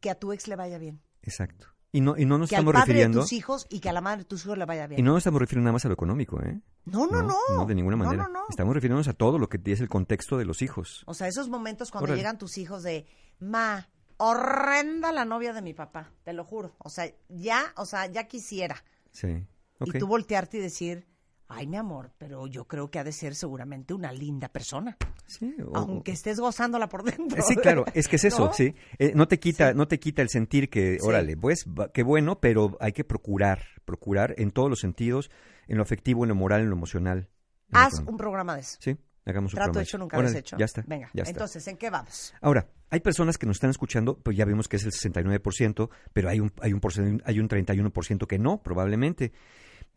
que 0.00 0.10
a 0.10 0.14
tu 0.16 0.32
ex 0.34 0.46
le 0.48 0.56
vaya 0.56 0.76
bien. 0.76 1.00
exacto. 1.22 1.68
Y 1.94 2.00
no, 2.00 2.16
y 2.18 2.24
no 2.24 2.38
nos 2.38 2.50
Que 2.50 2.56
al 2.56 2.62
estamos 2.62 2.72
padre 2.72 2.86
de 2.86 2.92
refiriendo... 2.94 3.20
tus 3.20 3.32
hijos 3.32 3.66
y 3.70 3.78
que 3.78 3.88
a 3.88 3.92
la 3.92 4.00
madre 4.00 4.18
de 4.18 4.24
tus 4.24 4.44
hijos 4.44 4.58
le 4.58 4.64
vaya 4.64 4.88
bien. 4.88 4.98
Y 4.98 5.02
no 5.04 5.12
nos 5.12 5.18
estamos 5.20 5.40
refiriendo 5.40 5.66
nada 5.66 5.74
más 5.74 5.84
a 5.84 5.88
lo 5.88 5.94
económico, 5.94 6.40
¿eh? 6.42 6.60
no, 6.86 7.06
no, 7.06 7.22
no. 7.22 7.36
No, 7.50 7.64
de 7.66 7.74
ninguna 7.76 7.96
No, 7.96 8.04
manera. 8.04 8.24
no, 8.24 8.32
no. 8.32 8.40
Estamos 8.50 8.74
refiriéndonos 8.74 9.06
a 9.06 9.12
todo 9.12 9.38
lo 9.38 9.48
que 9.48 9.60
es 9.64 9.80
el 9.80 9.88
contexto 9.88 10.36
de 10.36 10.44
los 10.44 10.60
hijos. 10.60 11.04
O 11.06 11.14
sea, 11.14 11.28
esos 11.28 11.48
momentos 11.48 11.92
cuando 11.92 12.06
Órale. 12.06 12.18
llegan 12.18 12.36
tus 12.36 12.58
hijos 12.58 12.82
de, 12.82 13.06
ma, 13.38 13.88
horrenda 14.16 15.12
la 15.12 15.24
novia 15.24 15.52
de 15.52 15.62
mi 15.62 15.72
papá, 15.72 16.10
te 16.24 16.32
lo 16.32 16.44
juro. 16.44 16.74
O 16.78 16.90
sea, 16.90 17.08
ya, 17.28 17.72
o 17.76 17.86
sea, 17.86 18.06
ya 18.06 18.24
quisiera. 18.26 18.82
Sí. 19.12 19.46
ok. 19.78 19.94
Y 19.94 19.98
tú 20.00 20.08
voltearte 20.08 20.58
y 20.58 20.60
decir, 20.62 21.06
ay, 21.48 21.66
mi 21.66 21.76
amor, 21.76 22.10
pero 22.18 22.46
yo 22.46 22.66
creo 22.66 22.90
que 22.90 22.98
ha 22.98 23.04
de 23.04 23.12
ser 23.12 23.34
seguramente 23.34 23.94
una 23.94 24.12
linda 24.12 24.48
persona. 24.48 24.96
Sí, 25.26 25.54
o- 25.66 25.76
Aunque 25.76 26.12
estés 26.12 26.40
gozándola 26.40 26.88
por 26.88 27.02
dentro. 27.04 27.40
Sí, 27.42 27.56
claro, 27.56 27.84
es 27.94 28.08
que 28.08 28.16
es 28.16 28.24
eso, 28.24 28.46
¿No? 28.46 28.52
sí. 28.52 28.74
Eh, 28.98 29.12
no 29.14 29.28
te 29.28 29.38
quita, 29.38 29.72
no 29.74 29.86
te 29.88 29.98
quita 29.98 30.22
el 30.22 30.28
sentir 30.28 30.68
que, 30.70 30.98
órale, 31.02 31.36
pues, 31.36 31.64
qué 31.92 32.02
bueno, 32.02 32.40
pero 32.40 32.76
hay 32.80 32.92
que 32.92 33.04
procurar, 33.04 33.62
procurar 33.84 34.34
en 34.38 34.50
todos 34.50 34.68
los 34.70 34.80
sentidos, 34.80 35.30
en 35.68 35.76
lo 35.76 35.82
afectivo, 35.82 36.24
en 36.24 36.28
lo 36.30 36.34
moral, 36.34 36.62
en 36.62 36.70
lo 36.70 36.76
emocional. 36.76 37.28
en 37.70 37.76
Haz 37.78 38.00
un 38.00 38.16
programa 38.16 38.54
de 38.54 38.60
eso. 38.60 38.76
Sí, 38.80 38.96
hagamos 39.24 39.52
un 39.52 39.56
Trato 39.56 39.72
programa. 39.72 39.82
hecho, 39.82 39.98
nunca 39.98 40.18
Órale, 40.18 40.38
hecho. 40.38 40.56
Ya 40.58 40.64
está. 40.66 40.84
Venga, 40.86 41.08
ya 41.14 41.22
está. 41.22 41.30
entonces, 41.30 41.66
¿en 41.68 41.76
qué 41.78 41.88
vamos? 41.90 42.34
Ahora, 42.42 42.68
hay 42.90 43.00
personas 43.00 43.38
que 43.38 43.46
nos 43.46 43.56
están 43.56 43.70
escuchando, 43.70 44.18
pues 44.18 44.36
ya 44.36 44.44
vimos 44.44 44.68
que 44.68 44.76
es 44.76 44.84
el 44.84 44.92
69%, 44.92 45.88
pero 46.12 46.28
hay 46.28 46.40
un, 46.40 46.52
hay 46.60 46.72
un, 46.72 46.80
hay 47.24 47.40
un 47.40 47.48
31% 47.48 48.26
que 48.26 48.38
no, 48.38 48.62
probablemente. 48.62 49.32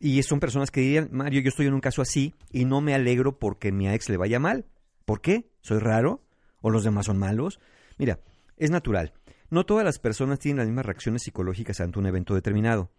Y 0.00 0.22
son 0.22 0.38
personas 0.38 0.70
que 0.70 0.80
dirían, 0.80 1.08
Mario, 1.10 1.40
yo 1.40 1.48
estoy 1.48 1.66
en 1.66 1.74
un 1.74 1.80
caso 1.80 2.02
así 2.02 2.34
y 2.52 2.64
no 2.64 2.80
me 2.80 2.94
alegro 2.94 3.38
porque 3.38 3.72
mi 3.72 3.88
ex 3.88 4.08
le 4.08 4.16
vaya 4.16 4.38
mal. 4.38 4.66
¿Por 5.04 5.20
qué? 5.20 5.50
¿Soy 5.60 5.78
raro? 5.78 6.22
¿O 6.60 6.70
los 6.70 6.84
demás 6.84 7.06
son 7.06 7.18
malos? 7.18 7.58
Mira, 7.98 8.20
es 8.56 8.70
natural. 8.70 9.12
No 9.50 9.66
todas 9.66 9.84
las 9.84 9.98
personas 9.98 10.38
tienen 10.38 10.58
las 10.58 10.66
mismas 10.66 10.86
reacciones 10.86 11.22
psicológicas 11.22 11.80
ante 11.80 11.98
un 11.98 12.06
evento 12.06 12.34
determinado. 12.34 12.90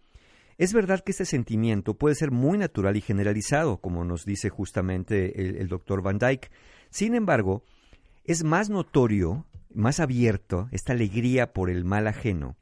Es 0.58 0.74
verdad 0.74 1.00
que 1.00 1.12
este 1.12 1.24
sentimiento 1.24 1.94
puede 1.94 2.14
ser 2.14 2.32
muy 2.32 2.58
natural 2.58 2.96
y 2.96 3.00
generalizado, 3.00 3.80
como 3.80 4.04
nos 4.04 4.26
dice 4.26 4.50
justamente 4.50 5.40
el, 5.40 5.56
el 5.56 5.68
doctor 5.68 6.02
Van 6.02 6.18
Dyke. 6.18 6.50
Sin 6.90 7.14
embargo, 7.14 7.64
es 8.24 8.44
más 8.44 8.68
notorio, 8.68 9.46
más 9.72 10.00
abierto, 10.00 10.68
esta 10.70 10.92
alegría 10.92 11.54
por 11.54 11.70
el 11.70 11.86
mal 11.86 12.06
ajeno 12.08 12.56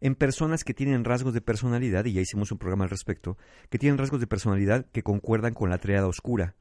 en 0.00 0.14
personas 0.14 0.64
que 0.64 0.74
tienen 0.74 1.04
rasgos 1.04 1.34
de 1.34 1.40
personalidad, 1.40 2.04
y 2.04 2.12
ya 2.12 2.20
hicimos 2.20 2.52
un 2.52 2.58
programa 2.58 2.84
al 2.84 2.90
respecto, 2.90 3.36
que 3.70 3.78
tienen 3.78 3.98
rasgos 3.98 4.20
de 4.20 4.26
personalidad 4.26 4.86
que 4.92 5.02
concuerdan 5.02 5.54
con 5.54 5.70
la 5.70 5.78
triada 5.78 6.06
oscura, 6.06 6.54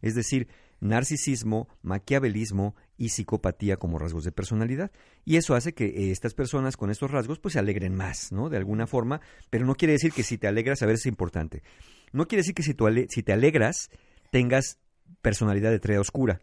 es 0.00 0.14
decir, 0.14 0.48
narcisismo, 0.80 1.68
maquiavelismo 1.82 2.74
y 2.96 3.10
psicopatía 3.10 3.76
como 3.76 3.98
rasgos 3.98 4.24
de 4.24 4.32
personalidad. 4.32 4.90
Y 5.24 5.36
eso 5.36 5.54
hace 5.54 5.74
que 5.74 5.86
eh, 5.86 6.10
estas 6.10 6.34
personas 6.34 6.76
con 6.76 6.90
estos 6.90 7.10
rasgos 7.10 7.38
pues 7.38 7.52
se 7.52 7.58
alegren 7.58 7.94
más, 7.94 8.32
¿no? 8.32 8.48
De 8.48 8.56
alguna 8.56 8.86
forma, 8.86 9.20
pero 9.50 9.66
no 9.66 9.74
quiere 9.74 9.92
decir 9.92 10.12
que 10.12 10.22
si 10.22 10.38
te 10.38 10.48
alegras, 10.48 10.82
a 10.82 10.86
ver, 10.86 10.96
es 10.96 11.06
importante. 11.06 11.62
No 12.12 12.26
quiere 12.26 12.40
decir 12.40 12.54
que 12.54 12.62
si, 12.62 12.74
si 13.08 13.22
te 13.22 13.32
alegras 13.32 13.90
tengas 14.30 14.78
personalidad 15.22 15.70
de 15.70 15.80
triada 15.80 16.00
oscura. 16.00 16.40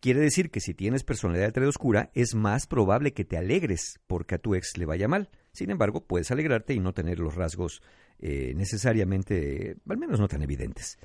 Quiere 0.00 0.20
decir 0.20 0.50
que 0.50 0.60
si 0.60 0.74
tienes 0.74 1.02
personalidad 1.02 1.46
de 1.46 1.52
triada 1.52 1.70
oscura, 1.70 2.10
es 2.14 2.34
más 2.34 2.66
probable 2.66 3.12
que 3.12 3.24
te 3.24 3.36
alegres 3.36 3.98
porque 4.06 4.36
a 4.36 4.38
tu 4.38 4.54
ex 4.54 4.76
le 4.76 4.86
vaya 4.86 5.08
mal. 5.08 5.28
Sin 5.58 5.70
embargo, 5.70 6.06
puedes 6.06 6.30
alegrarte 6.30 6.72
y 6.72 6.78
no 6.78 6.94
tener 6.94 7.18
los 7.18 7.34
rasgos 7.34 7.82
eh, 8.20 8.52
necesariamente, 8.54 9.76
al 9.88 9.98
menos 9.98 10.20
no 10.20 10.28
tan 10.28 10.40
evidentes. 10.40 11.00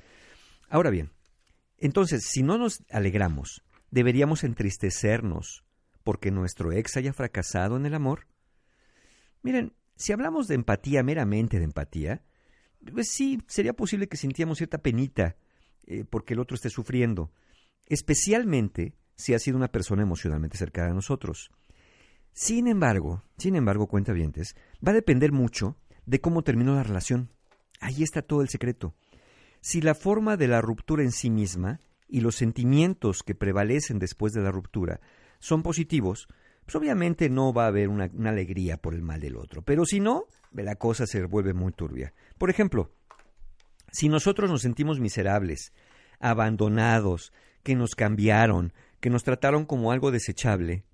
Ahora 0.68 0.90
bien, 0.90 1.10
entonces, 1.76 2.28
si 2.30 2.44
no 2.44 2.56
nos 2.56 2.84
alegramos, 2.88 3.64
¿deberíamos 3.90 4.44
entristecernos 4.44 5.64
porque 6.04 6.30
nuestro 6.30 6.70
ex 6.70 6.96
haya 6.96 7.12
fracasado 7.12 7.76
en 7.76 7.84
el 7.84 7.94
amor? 7.94 8.28
Miren, 9.42 9.72
si 9.96 10.12
hablamos 10.12 10.46
de 10.46 10.54
empatía, 10.54 11.02
meramente 11.02 11.58
de 11.58 11.64
empatía, 11.64 12.22
pues 12.92 13.08
sí, 13.10 13.42
sería 13.48 13.72
posible 13.72 14.06
que 14.06 14.16
sintiéramos 14.16 14.58
cierta 14.58 14.78
penita 14.78 15.36
eh, 15.84 16.04
porque 16.08 16.34
el 16.34 16.38
otro 16.38 16.54
esté 16.54 16.70
sufriendo, 16.70 17.32
especialmente 17.86 18.94
si 19.16 19.34
ha 19.34 19.40
sido 19.40 19.56
una 19.56 19.72
persona 19.72 20.02
emocionalmente 20.02 20.58
cercana 20.58 20.92
a 20.92 20.94
nosotros. 20.94 21.50
Sin 22.34 22.66
embargo, 22.66 23.22
sin 23.38 23.54
embargo, 23.54 23.86
cuentavientes, 23.86 24.56
va 24.86 24.90
a 24.90 24.94
depender 24.94 25.30
mucho 25.30 25.76
de 26.04 26.20
cómo 26.20 26.42
terminó 26.42 26.74
la 26.74 26.82
relación. 26.82 27.30
Ahí 27.80 28.02
está 28.02 28.22
todo 28.22 28.42
el 28.42 28.48
secreto. 28.48 28.92
Si 29.60 29.80
la 29.80 29.94
forma 29.94 30.36
de 30.36 30.48
la 30.48 30.60
ruptura 30.60 31.04
en 31.04 31.12
sí 31.12 31.30
misma 31.30 31.80
y 32.08 32.20
los 32.20 32.34
sentimientos 32.34 33.22
que 33.22 33.36
prevalecen 33.36 34.00
después 34.00 34.32
de 34.32 34.42
la 34.42 34.50
ruptura 34.50 35.00
son 35.38 35.62
positivos, 35.62 36.26
pues 36.66 36.74
obviamente 36.74 37.30
no 37.30 37.52
va 37.52 37.64
a 37.64 37.68
haber 37.68 37.88
una, 37.88 38.10
una 38.12 38.30
alegría 38.30 38.78
por 38.78 38.94
el 38.94 39.02
mal 39.02 39.20
del 39.20 39.36
otro. 39.36 39.62
Pero 39.62 39.86
si 39.86 40.00
no, 40.00 40.24
la 40.52 40.74
cosa 40.74 41.06
se 41.06 41.24
vuelve 41.26 41.54
muy 41.54 41.72
turbia. 41.72 42.14
Por 42.36 42.50
ejemplo, 42.50 42.90
si 43.92 44.08
nosotros 44.08 44.50
nos 44.50 44.62
sentimos 44.62 44.98
miserables, 44.98 45.72
abandonados, 46.18 47.32
que 47.62 47.76
nos 47.76 47.94
cambiaron, 47.94 48.72
que 48.98 49.08
nos 49.08 49.22
trataron 49.22 49.66
como 49.66 49.92
algo 49.92 50.10
desechable, 50.10 50.84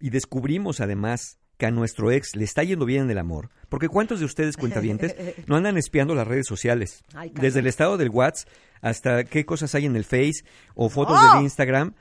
y 0.00 0.10
descubrimos 0.10 0.80
además 0.80 1.38
que 1.56 1.66
a 1.66 1.70
nuestro 1.70 2.10
ex 2.10 2.34
le 2.34 2.44
está 2.44 2.64
yendo 2.64 2.84
bien 2.84 3.04
en 3.04 3.10
el 3.10 3.18
amor, 3.18 3.50
porque 3.68 3.88
¿cuántos 3.88 4.18
de 4.18 4.26
ustedes 4.26 4.56
cuentavientes 4.56 5.14
no 5.46 5.56
andan 5.56 5.76
espiando 5.76 6.14
las 6.14 6.26
redes 6.26 6.46
sociales? 6.46 7.04
Ay. 7.14 7.32
Desde 7.34 7.60
el 7.60 7.66
estado 7.66 7.96
del 7.96 8.10
WhatsApp 8.10 8.48
hasta 8.80 9.24
qué 9.24 9.46
cosas 9.46 9.74
hay 9.74 9.86
en 9.86 9.96
el 9.96 10.04
Face 10.04 10.44
o 10.74 10.88
fotos 10.88 11.18
¡Oh! 11.18 11.34
del 11.34 11.42
Instagram 11.42 11.94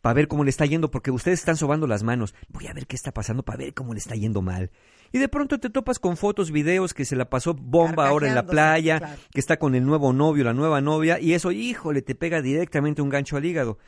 para 0.00 0.14
ver 0.14 0.28
cómo 0.28 0.44
le 0.44 0.50
está 0.50 0.66
yendo, 0.66 0.90
porque 0.90 1.10
ustedes 1.10 1.40
están 1.40 1.56
sobando 1.56 1.86
las 1.86 2.02
manos. 2.02 2.34
Voy 2.48 2.66
a 2.66 2.72
ver 2.72 2.86
qué 2.86 2.94
está 2.94 3.12
pasando 3.12 3.42
para 3.42 3.58
ver 3.58 3.74
cómo 3.74 3.92
le 3.92 3.98
está 3.98 4.14
yendo 4.14 4.42
mal. 4.42 4.70
Y 5.12 5.18
de 5.18 5.28
pronto 5.28 5.58
te 5.58 5.70
topas 5.70 5.98
con 5.98 6.16
fotos, 6.16 6.50
videos 6.50 6.94
que 6.94 7.04
se 7.04 7.16
la 7.16 7.30
pasó 7.30 7.54
bomba 7.54 8.08
ahora 8.08 8.28
en 8.28 8.34
la 8.34 8.46
playa, 8.46 8.98
claro. 8.98 9.16
que 9.32 9.40
está 9.40 9.56
con 9.56 9.74
el 9.74 9.84
nuevo 9.84 10.12
novio, 10.12 10.44
la 10.44 10.52
nueva 10.52 10.80
novia, 10.80 11.18
y 11.18 11.32
eso, 11.32 11.52
híjole, 11.52 12.02
te 12.02 12.14
pega 12.14 12.42
directamente 12.42 13.02
un 13.02 13.08
gancho 13.08 13.36
al 13.36 13.44
hígado. 13.44 13.78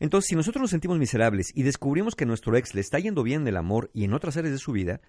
Entonces, 0.00 0.28
si 0.28 0.36
nosotros 0.36 0.62
nos 0.62 0.70
sentimos 0.70 0.98
miserables 0.98 1.50
y 1.54 1.62
descubrimos 1.62 2.14
que 2.14 2.26
nuestro 2.26 2.56
ex 2.56 2.74
le 2.74 2.80
está 2.80 2.98
yendo 2.98 3.22
bien 3.22 3.42
en 3.42 3.48
el 3.48 3.56
amor 3.56 3.90
y 3.92 4.04
en 4.04 4.14
otras 4.14 4.36
áreas 4.36 4.52
de 4.52 4.58
su 4.58 4.72
vida, 4.72 5.00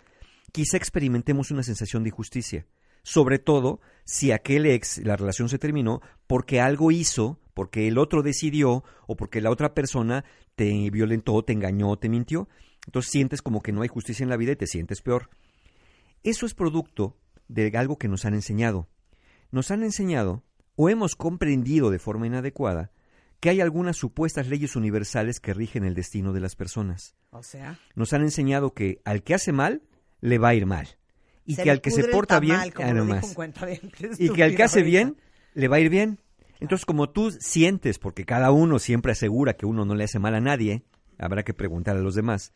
quizá 0.52 0.78
experimentemos 0.78 1.52
una 1.52 1.64
sensación 1.64 2.04
de 2.04 2.10
injusticia. 2.10 2.66
Sobre 3.04 3.40
todo 3.40 3.80
si 4.04 4.32
aquel 4.32 4.66
ex, 4.66 4.98
la 5.00 5.16
relación 5.16 5.50
se 5.50 5.60
terminó 5.60 6.02
porque 6.28 6.60
algo 6.60 6.92
hizo, 6.92 7.40
porque 7.54 7.88
el 7.88 7.98
otro 7.98 8.24
decidió 8.24 8.84
o 9.08 9.16
porque 9.16 9.42
la 9.42 9.52
otra 9.52 9.74
persona 9.74 10.26
te 10.56 10.90
violentó, 10.90 11.44
te 11.44 11.54
engañó, 11.54 11.98
te 11.98 12.10
mintió. 12.10 12.50
Entonces 12.86 13.12
sientes 13.12 13.42
como 13.42 13.62
que 13.62 13.72
no 13.72 13.82
hay 13.82 13.88
justicia 13.88 14.24
en 14.24 14.30
la 14.30 14.38
vida 14.38 14.54
y 14.54 14.58
te 14.58 14.68
sientes 14.68 15.02
peor. 15.02 15.30
Eso 16.24 16.46
es 16.46 16.54
producto 16.54 17.16
de 17.48 17.72
algo 17.78 17.98
que 17.98 18.08
nos 18.08 18.26
han 18.26 18.34
enseñado. 18.34 18.88
Nos 19.52 19.72
han 19.72 19.84
enseñado 19.84 20.44
o 20.76 20.90
hemos 20.90 21.16
comprendido 21.16 21.92
de 21.92 22.00
forma 22.00 22.28
inadecuada 22.28 22.92
que 23.40 23.50
hay 23.50 23.62
algunas 23.62 23.98
supuestas 23.98 24.48
leyes 24.48 24.76
universales 24.76 25.40
que 25.40 25.54
rigen 25.54 25.86
el 25.86 25.96
destino 25.96 26.34
de 26.34 26.42
las 26.42 26.56
personas. 26.56 27.16
O 27.32 27.44
sea, 27.44 27.80
Nos 27.96 28.14
han 28.14 28.22
enseñado 28.22 28.74
que 28.74 29.02
al 29.06 29.24
que 29.24 29.34
hace 29.34 29.52
mal, 29.52 29.82
le 30.22 30.38
va 30.38 30.50
a 30.50 30.56
ir 30.56 30.66
mal. 30.66 30.88
Y 31.46 31.56
se 31.56 31.64
que 31.64 31.72
al 31.72 31.82
que 31.82 31.92
se 31.92 32.04
porta 32.06 32.40
bien, 32.40 32.60
como 32.72 33.20
y 34.18 34.30
que 34.30 34.44
al 34.44 34.56
que 34.56 34.64
hace 34.64 34.84
bien, 34.84 35.18
le 35.54 35.68
va 35.68 35.78
a 35.78 35.80
ir 35.80 35.90
bien. 35.90 36.20
Entonces, 36.60 36.86
como 36.86 37.10
tú 37.10 37.32
sientes, 37.32 37.98
porque 37.98 38.26
cada 38.26 38.52
uno 38.52 38.80
siempre 38.80 39.14
asegura 39.14 39.54
que 39.54 39.66
uno 39.66 39.86
no 39.86 39.96
le 39.96 40.04
hace 40.04 40.20
mal 40.20 40.36
a 40.36 40.42
nadie, 40.42 40.84
habrá 41.18 41.44
que 41.44 41.54
preguntar 41.54 41.96
a 41.96 42.02
los 42.02 42.16
demás. 42.16 42.54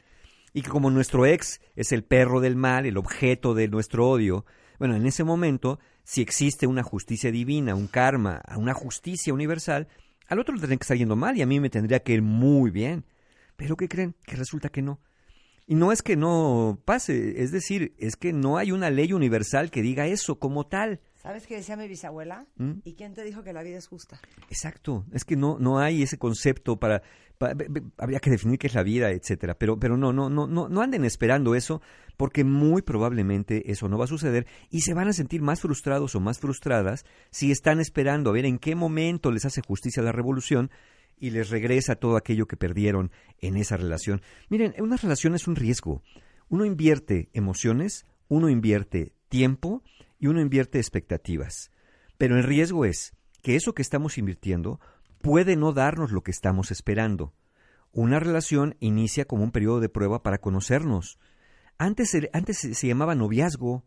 Y 0.54 0.62
que 0.62 0.69
como 0.69 0.91
nuestro 0.91 1.26
ex 1.26 1.62
es 1.76 1.91
el 1.91 2.04
perro 2.04 2.41
del 2.41 2.56
mal, 2.56 2.86
el 2.86 2.98
objeto 2.98 3.54
de 3.56 3.67
nuestro 3.67 4.10
odio, 4.10 4.46
bueno, 4.78 4.96
en 4.96 5.06
ese 5.06 5.24
momento, 5.24 5.80
si 6.04 6.22
existe 6.22 6.67
una 6.67 6.84
justicia 6.84 7.32
divina, 7.32 7.74
un 7.74 7.88
karma, 7.88 8.41
una 8.58 8.74
justicia 8.74 9.34
universal, 9.34 9.88
al 10.27 10.39
otro 10.39 10.55
le 10.55 10.62
tendría 10.62 10.77
que 10.77 10.83
estar 10.83 10.97
yendo 10.97 11.15
mal 11.15 11.38
y 11.38 11.41
a 11.41 11.45
mí 11.45 11.59
me 11.59 11.69
tendría 11.69 12.01
que 12.01 12.13
ir 12.13 12.21
muy 12.21 12.71
bien. 12.71 13.05
Pero 13.55 13.77
¿qué 13.77 13.88
creen? 13.88 14.15
Que 14.25 14.36
resulta 14.36 14.69
que 14.69 14.81
no. 14.81 14.99
Y 15.65 15.75
no 15.75 15.91
es 15.91 16.01
que 16.01 16.15
no 16.15 16.81
pase, 16.83 17.41
es 17.41 17.51
decir, 17.51 17.93
es 17.97 18.15
que 18.15 18.33
no 18.33 18.57
hay 18.57 18.71
una 18.71 18.89
ley 18.89 19.13
universal 19.13 19.71
que 19.71 19.81
diga 19.81 20.07
eso 20.07 20.39
como 20.39 20.65
tal. 20.65 20.99
¿Sabes 21.23 21.47
qué 21.47 21.55
decía 21.55 21.77
mi 21.77 21.88
bisabuela? 21.88 22.45
¿Mm? 22.57 22.71
¿Y 22.83 22.93
quién 22.95 23.13
te 23.13 23.23
dijo 23.23 23.43
que 23.43 23.53
la 23.53 23.63
vida 23.63 23.77
es 23.77 23.88
justa? 23.88 24.19
Exacto, 24.49 25.05
es 25.13 25.23
que 25.23 25.38
no, 25.38 25.57
no 25.57 25.79
hay 25.79 26.03
ese 26.03 26.17
concepto 26.17 26.77
para, 26.77 27.01
pa- 27.38 27.53
be- 27.53 27.67
be- 27.69 27.83
habría 27.97 28.19
que 28.19 28.29
definir 28.29 28.59
qué 28.59 28.67
es 28.67 28.73
la 28.75 28.83
vida, 28.83 29.09
etcétera, 29.12 29.55
pero, 29.57 29.79
pero 29.79 29.95
no, 29.95 30.12
no, 30.12 30.29
no, 30.29 30.47
no, 30.47 30.67
no 30.67 30.81
anden 30.81 31.05
esperando 31.05 31.55
eso, 31.55 31.81
porque 32.17 32.43
muy 32.43 32.81
probablemente 32.81 33.71
eso 33.71 33.88
no 33.88 33.97
va 33.97 34.03
a 34.03 34.07
suceder 34.09 34.45
y 34.69 34.81
se 34.81 34.93
van 34.93 35.07
a 35.07 35.13
sentir 35.13 35.41
más 35.41 35.62
frustrados 35.62 36.13
o 36.15 36.19
más 36.19 36.39
frustradas 36.39 37.05
si 37.31 37.51
están 37.51 37.79
esperando 37.79 38.29
a 38.29 38.33
ver 38.33 38.45
en 38.45 38.59
qué 38.59 38.75
momento 38.75 39.31
les 39.31 39.45
hace 39.45 39.62
justicia 39.65 40.03
la 40.03 40.12
revolución 40.12 40.71
y 41.17 41.29
les 41.29 41.49
regresa 41.49 41.95
todo 41.95 42.17
aquello 42.17 42.47
que 42.47 42.57
perdieron 42.57 43.12
en 43.39 43.55
esa 43.55 43.77
relación. 43.77 44.21
Miren, 44.49 44.73
una 44.79 44.97
relación 44.97 45.36
es 45.36 45.47
un 45.47 45.55
riesgo. 45.55 46.01
Uno 46.49 46.65
invierte 46.65 47.29
emociones, 47.31 48.05
uno 48.27 48.49
invierte 48.49 49.13
tiempo 49.29 49.81
y 50.23 50.27
uno 50.27 50.39
invierte 50.39 50.79
expectativas. 50.79 51.69
Pero 52.17 52.38
el 52.38 52.45
riesgo 52.45 52.86
es 52.86 53.12
que 53.41 53.57
eso 53.57 53.73
que 53.73 53.81
estamos 53.81 54.17
invirtiendo 54.17 54.79
puede 55.21 55.57
no 55.57 55.73
darnos 55.73 56.13
lo 56.13 56.23
que 56.23 56.31
estamos 56.31 56.71
esperando. 56.71 57.33
Una 57.91 58.21
relación 58.21 58.77
inicia 58.79 59.25
como 59.25 59.43
un 59.43 59.51
periodo 59.51 59.81
de 59.81 59.89
prueba 59.89 60.23
para 60.23 60.38
conocernos. 60.38 61.19
Antes, 61.77 62.17
antes 62.31 62.57
se, 62.57 62.88
llamaba 62.88 63.15
noviazgo, 63.15 63.83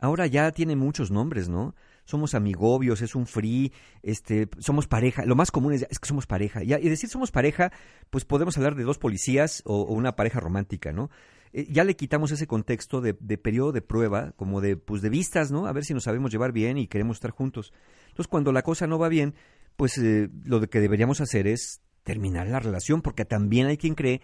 ahora 0.00 0.26
ya 0.26 0.50
tiene 0.50 0.74
muchos 0.74 1.12
nombres, 1.12 1.48
¿no? 1.48 1.76
Somos 2.04 2.34
amigobios, 2.34 3.00
es 3.00 3.14
un 3.14 3.28
free, 3.28 3.72
este, 4.02 4.48
somos 4.58 4.88
pareja. 4.88 5.24
Lo 5.24 5.36
más 5.36 5.52
común 5.52 5.72
es, 5.72 5.86
que 5.86 6.08
somos 6.08 6.26
pareja. 6.26 6.64
Y, 6.64 6.74
y 6.74 6.88
decir 6.88 7.08
somos 7.08 7.30
pareja, 7.30 7.70
pues 8.10 8.24
podemos 8.24 8.56
hablar 8.56 8.74
de 8.74 8.82
dos 8.82 8.98
policías 8.98 9.62
o, 9.64 9.82
o 9.82 9.94
una 9.94 10.16
pareja 10.16 10.40
romántica, 10.40 10.92
¿no? 10.92 11.10
Eh, 11.56 11.66
ya 11.70 11.84
le 11.84 11.96
quitamos 11.96 12.30
ese 12.32 12.46
contexto 12.46 13.00
de, 13.00 13.16
de 13.18 13.38
periodo 13.38 13.72
de 13.72 13.80
prueba, 13.80 14.32
como 14.36 14.60
de, 14.60 14.76
pues 14.76 15.00
de 15.00 15.08
vistas, 15.08 15.50
¿no? 15.50 15.66
A 15.66 15.72
ver 15.72 15.86
si 15.86 15.94
nos 15.94 16.04
sabemos 16.04 16.30
llevar 16.30 16.52
bien 16.52 16.76
y 16.76 16.86
queremos 16.86 17.16
estar 17.16 17.30
juntos. 17.30 17.72
Entonces, 18.08 18.28
cuando 18.28 18.52
la 18.52 18.60
cosa 18.60 18.86
no 18.86 18.98
va 18.98 19.08
bien, 19.08 19.34
pues 19.76 19.96
eh, 19.96 20.28
lo 20.44 20.60
que 20.68 20.80
deberíamos 20.80 21.22
hacer 21.22 21.46
es 21.46 21.80
terminar 22.02 22.46
la 22.46 22.60
relación, 22.60 23.00
porque 23.00 23.24
también 23.24 23.68
hay 23.68 23.78
quien 23.78 23.94
cree 23.94 24.20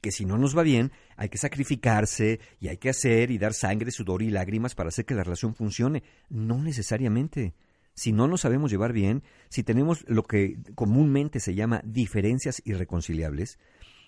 que 0.00 0.10
si 0.10 0.24
no 0.24 0.38
nos 0.38 0.58
va 0.58 0.64
bien, 0.64 0.90
hay 1.16 1.28
que 1.28 1.38
sacrificarse 1.38 2.40
y 2.58 2.66
hay 2.66 2.78
que 2.78 2.90
hacer 2.90 3.30
y 3.30 3.38
dar 3.38 3.54
sangre, 3.54 3.92
sudor 3.92 4.20
y 4.20 4.30
lágrimas 4.30 4.74
para 4.74 4.88
hacer 4.88 5.04
que 5.04 5.14
la 5.14 5.22
relación 5.22 5.54
funcione. 5.54 6.02
No 6.30 6.60
necesariamente. 6.60 7.54
Si 7.94 8.10
no 8.10 8.26
nos 8.26 8.40
sabemos 8.40 8.72
llevar 8.72 8.92
bien, 8.92 9.22
si 9.50 9.62
tenemos 9.62 10.04
lo 10.08 10.24
que 10.24 10.58
comúnmente 10.74 11.38
se 11.38 11.54
llama 11.54 11.80
diferencias 11.84 12.60
irreconciliables, 12.64 13.60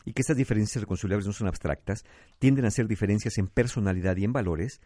y 0.05 0.13
que 0.13 0.23
estas 0.23 0.37
diferencias 0.37 0.77
irreconciliables 0.77 1.27
no 1.27 1.33
son 1.33 1.49
abstractas, 1.49 2.05
tienden 2.39 2.65
a 2.65 2.71
ser 2.71 2.87
diferencias 2.87 3.39
en 3.39 3.49
personalidad 3.49 4.17
y 4.17 4.25
en 4.25 4.33
valores, 4.33 4.81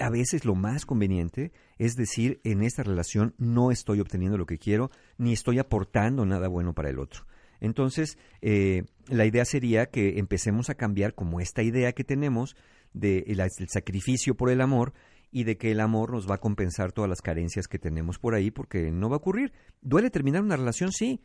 a 0.00 0.10
veces 0.10 0.44
lo 0.44 0.54
más 0.54 0.86
conveniente 0.86 1.52
es 1.78 1.94
decir, 1.94 2.40
en 2.44 2.62
esta 2.62 2.82
relación 2.82 3.34
no 3.38 3.70
estoy 3.70 4.00
obteniendo 4.00 4.38
lo 4.38 4.46
que 4.46 4.58
quiero, 4.58 4.90
ni 5.16 5.32
estoy 5.32 5.58
aportando 5.58 6.24
nada 6.24 6.48
bueno 6.48 6.74
para 6.74 6.90
el 6.90 6.98
otro. 6.98 7.26
Entonces, 7.60 8.18
eh, 8.40 8.84
la 9.08 9.26
idea 9.26 9.44
sería 9.44 9.86
que 9.86 10.18
empecemos 10.18 10.70
a 10.70 10.74
cambiar 10.74 11.14
como 11.14 11.40
esta 11.40 11.62
idea 11.62 11.92
que 11.92 12.04
tenemos 12.04 12.56
de 12.92 13.24
el, 13.26 13.40
el 13.40 13.68
sacrificio 13.68 14.36
por 14.36 14.50
el 14.50 14.60
amor 14.60 14.92
y 15.30 15.44
de 15.44 15.56
que 15.56 15.72
el 15.72 15.80
amor 15.80 16.12
nos 16.12 16.28
va 16.28 16.36
a 16.36 16.40
compensar 16.40 16.92
todas 16.92 17.08
las 17.08 17.20
carencias 17.20 17.66
que 17.68 17.78
tenemos 17.78 18.18
por 18.18 18.34
ahí, 18.34 18.50
porque 18.50 18.90
no 18.90 19.08
va 19.08 19.16
a 19.16 19.18
ocurrir. 19.18 19.52
¿Duele 19.82 20.10
terminar 20.10 20.42
una 20.42 20.56
relación? 20.56 20.92
Sí. 20.92 21.20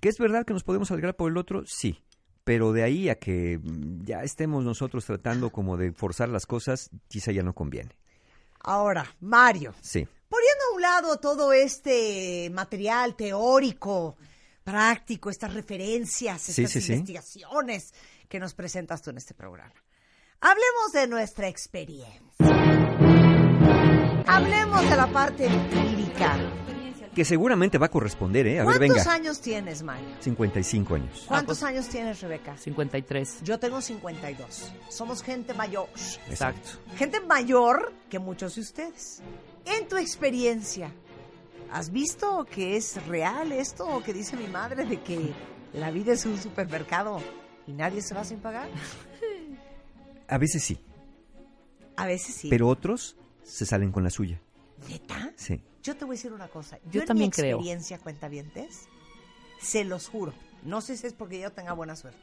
¿Que 0.00 0.08
es 0.08 0.16
verdad 0.18 0.44
que 0.44 0.52
nos 0.52 0.64
podemos 0.64 0.90
alegrar 0.90 1.16
por 1.16 1.30
el 1.30 1.36
otro? 1.36 1.62
Sí. 1.66 2.02
Pero 2.44 2.72
de 2.72 2.82
ahí 2.82 3.08
a 3.08 3.14
que 3.16 3.58
mm, 3.62 4.04
ya 4.04 4.22
estemos 4.22 4.64
nosotros 4.64 5.04
tratando 5.04 5.50
como 5.50 5.76
de 5.76 5.92
forzar 5.92 6.28
las 6.28 6.46
cosas, 6.46 6.90
quizá 7.08 7.30
ya 7.32 7.42
no 7.42 7.52
conviene. 7.54 7.96
Ahora, 8.64 9.06
Mario, 9.20 9.74
Sí. 9.80 10.06
poniendo 10.28 10.64
a 10.70 10.74
un 10.76 10.82
lado 10.82 11.16
todo 11.18 11.52
este 11.52 12.50
material 12.52 13.14
teórico, 13.16 14.16
práctico, 14.64 15.30
estas 15.30 15.54
referencias, 15.54 16.48
estas 16.48 16.70
sí, 16.70 16.80
sí. 16.80 16.92
investigaciones 16.92 17.92
que 18.28 18.38
nos 18.40 18.54
presentas 18.54 19.02
tú 19.02 19.10
en 19.10 19.18
este 19.18 19.34
programa. 19.34 19.74
Hablemos 20.40 20.92
de 20.94 21.06
nuestra 21.06 21.48
experiencia. 21.48 22.22
Hablemos 24.26 24.82
de 24.88 24.96
la 24.96 25.06
parte 25.12 25.46
empírica. 25.46 26.38
Que 27.14 27.26
seguramente 27.26 27.76
va 27.76 27.86
a 27.86 27.90
corresponder, 27.90 28.46
¿eh? 28.46 28.60
A 28.60 28.64
ver, 28.64 28.78
¿Cuántos 28.78 28.96
venga. 28.98 29.12
años 29.12 29.40
tienes, 29.42 29.82
Mario? 29.82 30.08
55 30.20 30.94
años. 30.94 31.24
¿Cuántos 31.28 31.62
Ah, 31.62 31.68
años 31.68 31.86
tienes, 31.88 32.20
Rebeca? 32.22 32.56
53. 32.56 33.40
Yo 33.42 33.58
tengo 33.58 33.82
52. 33.82 34.72
Somos 34.88 35.22
gente 35.22 35.52
mayor. 35.52 35.88
Exacto. 36.30 36.70
Gente 36.96 37.20
mayor 37.20 37.92
que 38.08 38.18
muchos 38.18 38.54
de 38.54 38.62
ustedes. 38.62 39.20
En 39.66 39.88
tu 39.88 39.98
experiencia, 39.98 40.90
¿has 41.70 41.90
visto 41.92 42.46
que 42.50 42.76
es 42.78 43.04
real 43.06 43.52
esto 43.52 44.02
que 44.02 44.14
dice 44.14 44.36
mi 44.38 44.46
madre 44.46 44.86
de 44.86 45.00
que 45.02 45.34
la 45.74 45.90
vida 45.90 46.14
es 46.14 46.24
un 46.24 46.38
supermercado 46.40 47.20
y 47.66 47.72
nadie 47.72 48.00
se 48.00 48.14
va 48.14 48.24
sin 48.24 48.38
pagar? 48.38 48.68
A 50.28 50.38
veces 50.38 50.62
sí, 50.64 50.78
A 51.96 52.06
veces 52.06 52.34
sí. 52.36 52.48
pero 52.48 52.68
otros 52.68 53.16
se 53.42 53.66
salen 53.66 53.92
con 53.92 54.02
la 54.02 54.08
suya. 54.08 54.40
¿Neta? 54.88 55.30
Sí. 55.36 55.62
Yo 55.82 55.96
te 55.96 56.04
voy 56.04 56.14
a 56.14 56.16
decir 56.16 56.32
una 56.32 56.48
cosa. 56.48 56.78
Yo, 56.86 56.90
Yo 56.92 57.00
en 57.02 57.06
también 57.06 57.28
mi 57.28 57.32
creo. 57.32 57.56
experiencia, 57.56 57.98
cuentavientes, 57.98 58.88
se 59.60 59.84
los 59.84 60.08
juro. 60.08 60.32
No 60.62 60.80
sé 60.80 60.96
si 60.96 61.06
es 61.06 61.12
porque 61.12 61.40
yo 61.40 61.50
tenga 61.52 61.72
buena 61.72 61.96
suerte. 61.96 62.20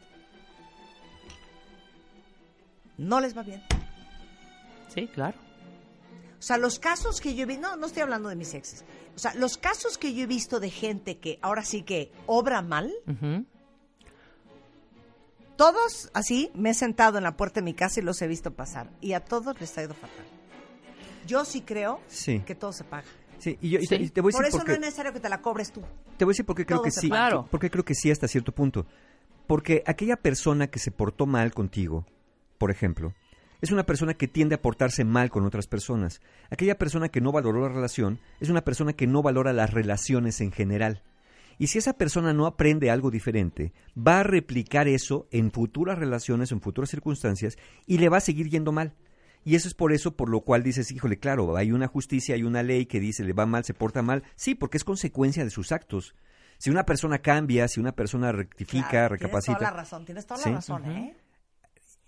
No 2.97 3.19
les 3.19 3.37
va 3.37 3.43
bien. 3.43 3.61
Sí, 4.93 5.07
claro. 5.07 5.37
O 6.37 6.41
sea, 6.41 6.57
los 6.57 6.79
casos 6.79 7.19
que 7.19 7.35
yo 7.35 7.43
he 7.43 7.45
visto, 7.45 7.61
no, 7.67 7.75
no 7.75 7.87
estoy 7.87 8.01
hablando 8.01 8.29
de 8.29 8.35
mis 8.35 8.53
exes. 8.53 8.85
O 9.15 9.19
sea, 9.19 9.33
los 9.35 9.57
casos 9.57 9.97
que 9.97 10.13
yo 10.13 10.23
he 10.23 10.27
visto 10.27 10.59
de 10.61 10.69
gente 10.69 11.17
que 11.17 11.37
ahora 11.41 11.63
sí 11.65 11.83
que 11.83 12.11
obra 12.27 12.61
mal, 12.61 12.93
todos 15.57 16.09
así 16.13 16.49
me 16.53 16.69
he 16.69 16.73
sentado 16.73 17.17
en 17.17 17.25
la 17.25 17.35
puerta 17.35 17.59
de 17.59 17.65
mi 17.65 17.73
casa 17.73 17.99
y 17.99 18.03
los 18.03 18.21
he 18.21 18.27
visto 18.27 18.51
pasar. 18.53 18.89
Y 19.01 19.13
a 19.13 19.23
todos 19.25 19.59
les 19.59 19.77
ha 19.77 19.83
ido 19.83 19.93
fatal. 19.93 20.25
Yo 21.27 21.43
sí 21.43 21.61
creo 21.61 21.99
Sí. 22.07 22.39
que 22.45 22.55
todo 22.55 22.71
se 22.71 22.85
paga. 22.85 23.07
Sí, 23.39 23.57
y, 23.61 23.69
yo, 23.69 23.79
y 23.79 23.87
te, 23.87 23.97
Sí. 23.97 24.03
y 24.03 24.09
te 24.09 24.21
voy 24.21 24.31
a 24.31 24.33
Por 24.33 24.45
decir 24.45 24.57
eso 24.57 24.57
por 24.59 24.67
no 24.67 24.73
es 24.73 24.79
necesario 24.81 25.13
que 25.13 25.19
te 25.19 25.29
la 25.29 25.41
cobres 25.41 25.71
tú. 25.71 25.81
Te 26.17 26.25
voy 26.25 26.31
a 26.31 26.33
decir 26.33 26.45
por 26.45 26.55
qué 26.55 26.65
creo 26.65 26.79
Todo 26.79 26.85
que 26.85 26.91
sí. 26.91 27.07
Claro. 27.09 27.47
Porque 27.49 27.69
creo 27.69 27.83
que 27.85 27.95
sí 27.95 28.11
hasta 28.11 28.27
cierto 28.27 28.51
punto. 28.51 28.85
Porque 29.47 29.83
aquella 29.87 30.17
persona 30.17 30.67
que 30.67 30.79
se 30.79 30.91
portó 30.91 31.25
mal 31.25 31.51
contigo, 31.53 32.05
por 32.57 32.69
ejemplo, 32.69 33.13
es 33.61 33.71
una 33.71 33.85
persona 33.85 34.13
que 34.13 34.27
tiende 34.27 34.55
a 34.55 34.61
portarse 34.61 35.03
mal 35.03 35.29
con 35.29 35.45
otras 35.45 35.67
personas. 35.67 36.21
Aquella 36.49 36.77
persona 36.77 37.09
que 37.09 37.19
no 37.21 37.31
valoró 37.31 37.61
la 37.61 37.73
relación 37.73 38.19
es 38.39 38.49
una 38.49 38.61
persona 38.61 38.93
que 38.93 39.07
no 39.07 39.21
valora 39.21 39.51
las 39.53 39.71
relaciones 39.73 40.39
en 40.41 40.51
general. 40.51 41.01
Y 41.57 41.67
si 41.67 41.77
esa 41.77 41.93
persona 41.93 42.31
no 42.31 42.45
aprende 42.45 42.89
algo 42.89 43.11
diferente, 43.11 43.73
va 43.97 44.21
a 44.21 44.23
replicar 44.23 44.87
eso 44.87 45.27
en 45.31 45.51
futuras 45.51 45.99
relaciones, 45.99 46.53
en 46.53 46.61
futuras 46.61 46.89
circunstancias, 46.89 47.57
y 47.85 47.97
le 47.97 48.07
va 48.07 48.17
a 48.17 48.21
seguir 48.21 48.49
yendo 48.49 48.71
mal. 48.71 48.93
Y 49.45 49.55
eso 49.55 49.67
es 49.67 49.73
por 49.73 49.93
eso 49.93 50.15
por 50.15 50.29
lo 50.29 50.41
cual 50.41 50.63
dices, 50.63 50.91
híjole, 50.91 51.17
claro, 51.17 51.55
hay 51.55 51.71
una 51.71 51.87
justicia, 51.87 52.35
hay 52.35 52.43
una 52.43 52.61
ley 52.63 52.85
que 52.85 52.99
dice 52.99 53.23
le 53.23 53.33
va 53.33 53.45
mal, 53.45 53.63
se 53.63 53.73
porta 53.73 54.01
mal. 54.01 54.23
Sí, 54.35 54.53
porque 54.55 54.77
es 54.77 54.83
consecuencia 54.83 55.43
de 55.43 55.49
sus 55.49 55.71
actos. 55.71 56.13
Si 56.57 56.69
una 56.69 56.85
persona 56.85 57.19
cambia, 57.19 57.67
si 57.69 57.79
una 57.79 57.93
persona 57.93 58.31
rectifica, 58.33 58.89
Claro, 58.89 59.15
recapacita. 59.15 59.57
Tienes 59.57 59.59
toda 59.59 59.71
la 59.71 59.77
razón, 59.77 60.05
tienes 60.05 60.25
toda 60.25 60.39
Sí. 60.41 60.49
la 60.49 60.55
razón, 60.55 60.85
¿eh? 60.91 61.15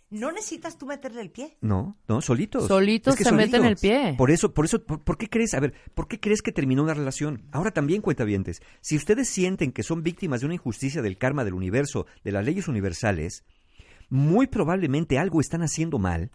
No 0.09 0.29
necesitas 0.33 0.77
tú 0.77 0.85
meterle 0.85 1.21
el 1.21 1.31
pie. 1.31 1.55
No, 1.61 1.95
no, 2.09 2.19
solitos. 2.19 2.67
Solitos 2.67 3.15
se 3.15 3.31
meten 3.31 3.63
el 3.63 3.77
pie. 3.77 4.13
Por 4.17 4.29
eso, 4.29 4.53
por 4.53 4.65
eso, 4.65 4.83
por, 4.83 5.01
por 5.01 5.17
qué 5.17 5.29
crees? 5.29 5.53
A 5.53 5.61
ver, 5.61 5.73
¿por 5.93 6.09
qué 6.09 6.19
crees 6.19 6.41
que 6.41 6.51
terminó 6.51 6.83
una 6.83 6.93
relación? 6.93 7.47
Ahora 7.53 7.71
también 7.71 8.01
cuentavientes. 8.01 8.61
Si 8.81 8.97
ustedes 8.97 9.29
sienten 9.29 9.71
que 9.71 9.83
son 9.83 10.03
víctimas 10.03 10.41
de 10.41 10.47
una 10.47 10.55
injusticia 10.55 11.01
del 11.01 11.17
karma 11.17 11.45
del 11.45 11.53
universo, 11.53 12.07
de 12.25 12.33
las 12.33 12.43
leyes 12.43 12.67
universales, 12.67 13.45
muy 14.09 14.47
probablemente 14.47 15.17
algo 15.17 15.39
están 15.39 15.61
haciendo 15.63 15.97
mal, 15.97 16.29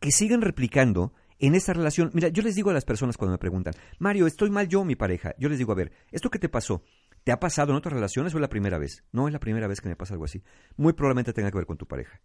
que 0.00 0.10
siguen 0.10 0.42
replicando 0.42 1.12
en 1.38 1.54
esa 1.54 1.72
relación. 1.72 2.10
Mira, 2.12 2.28
yo 2.28 2.42
les 2.42 2.54
digo 2.54 2.70
a 2.70 2.74
las 2.74 2.84
personas 2.84 3.16
cuando 3.16 3.32
me 3.32 3.38
preguntan, 3.38 3.74
Mario, 3.98 4.26
estoy 4.26 4.50
mal 4.50 4.68
yo, 4.68 4.84
mi 4.84 4.96
pareja. 4.96 5.34
Yo 5.38 5.48
les 5.48 5.58
digo, 5.58 5.72
a 5.72 5.76
ver, 5.76 5.92
¿esto 6.10 6.30
qué 6.30 6.38
te 6.38 6.48
pasó? 6.48 6.82
¿Te 7.24 7.32
ha 7.32 7.40
pasado 7.40 7.72
en 7.72 7.76
otras 7.76 7.92
relaciones 7.92 8.34
o 8.34 8.38
es 8.38 8.40
la 8.40 8.48
primera 8.48 8.78
vez? 8.78 9.04
No 9.12 9.26
es 9.26 9.32
la 9.32 9.40
primera 9.40 9.66
vez 9.66 9.80
que 9.80 9.88
me 9.88 9.96
pasa 9.96 10.14
algo 10.14 10.24
así. 10.24 10.42
Muy 10.76 10.92
probablemente 10.92 11.32
tenga 11.32 11.50
que 11.50 11.58
ver 11.58 11.66
con 11.66 11.76
tu 11.76 11.86
pareja. 11.86 12.20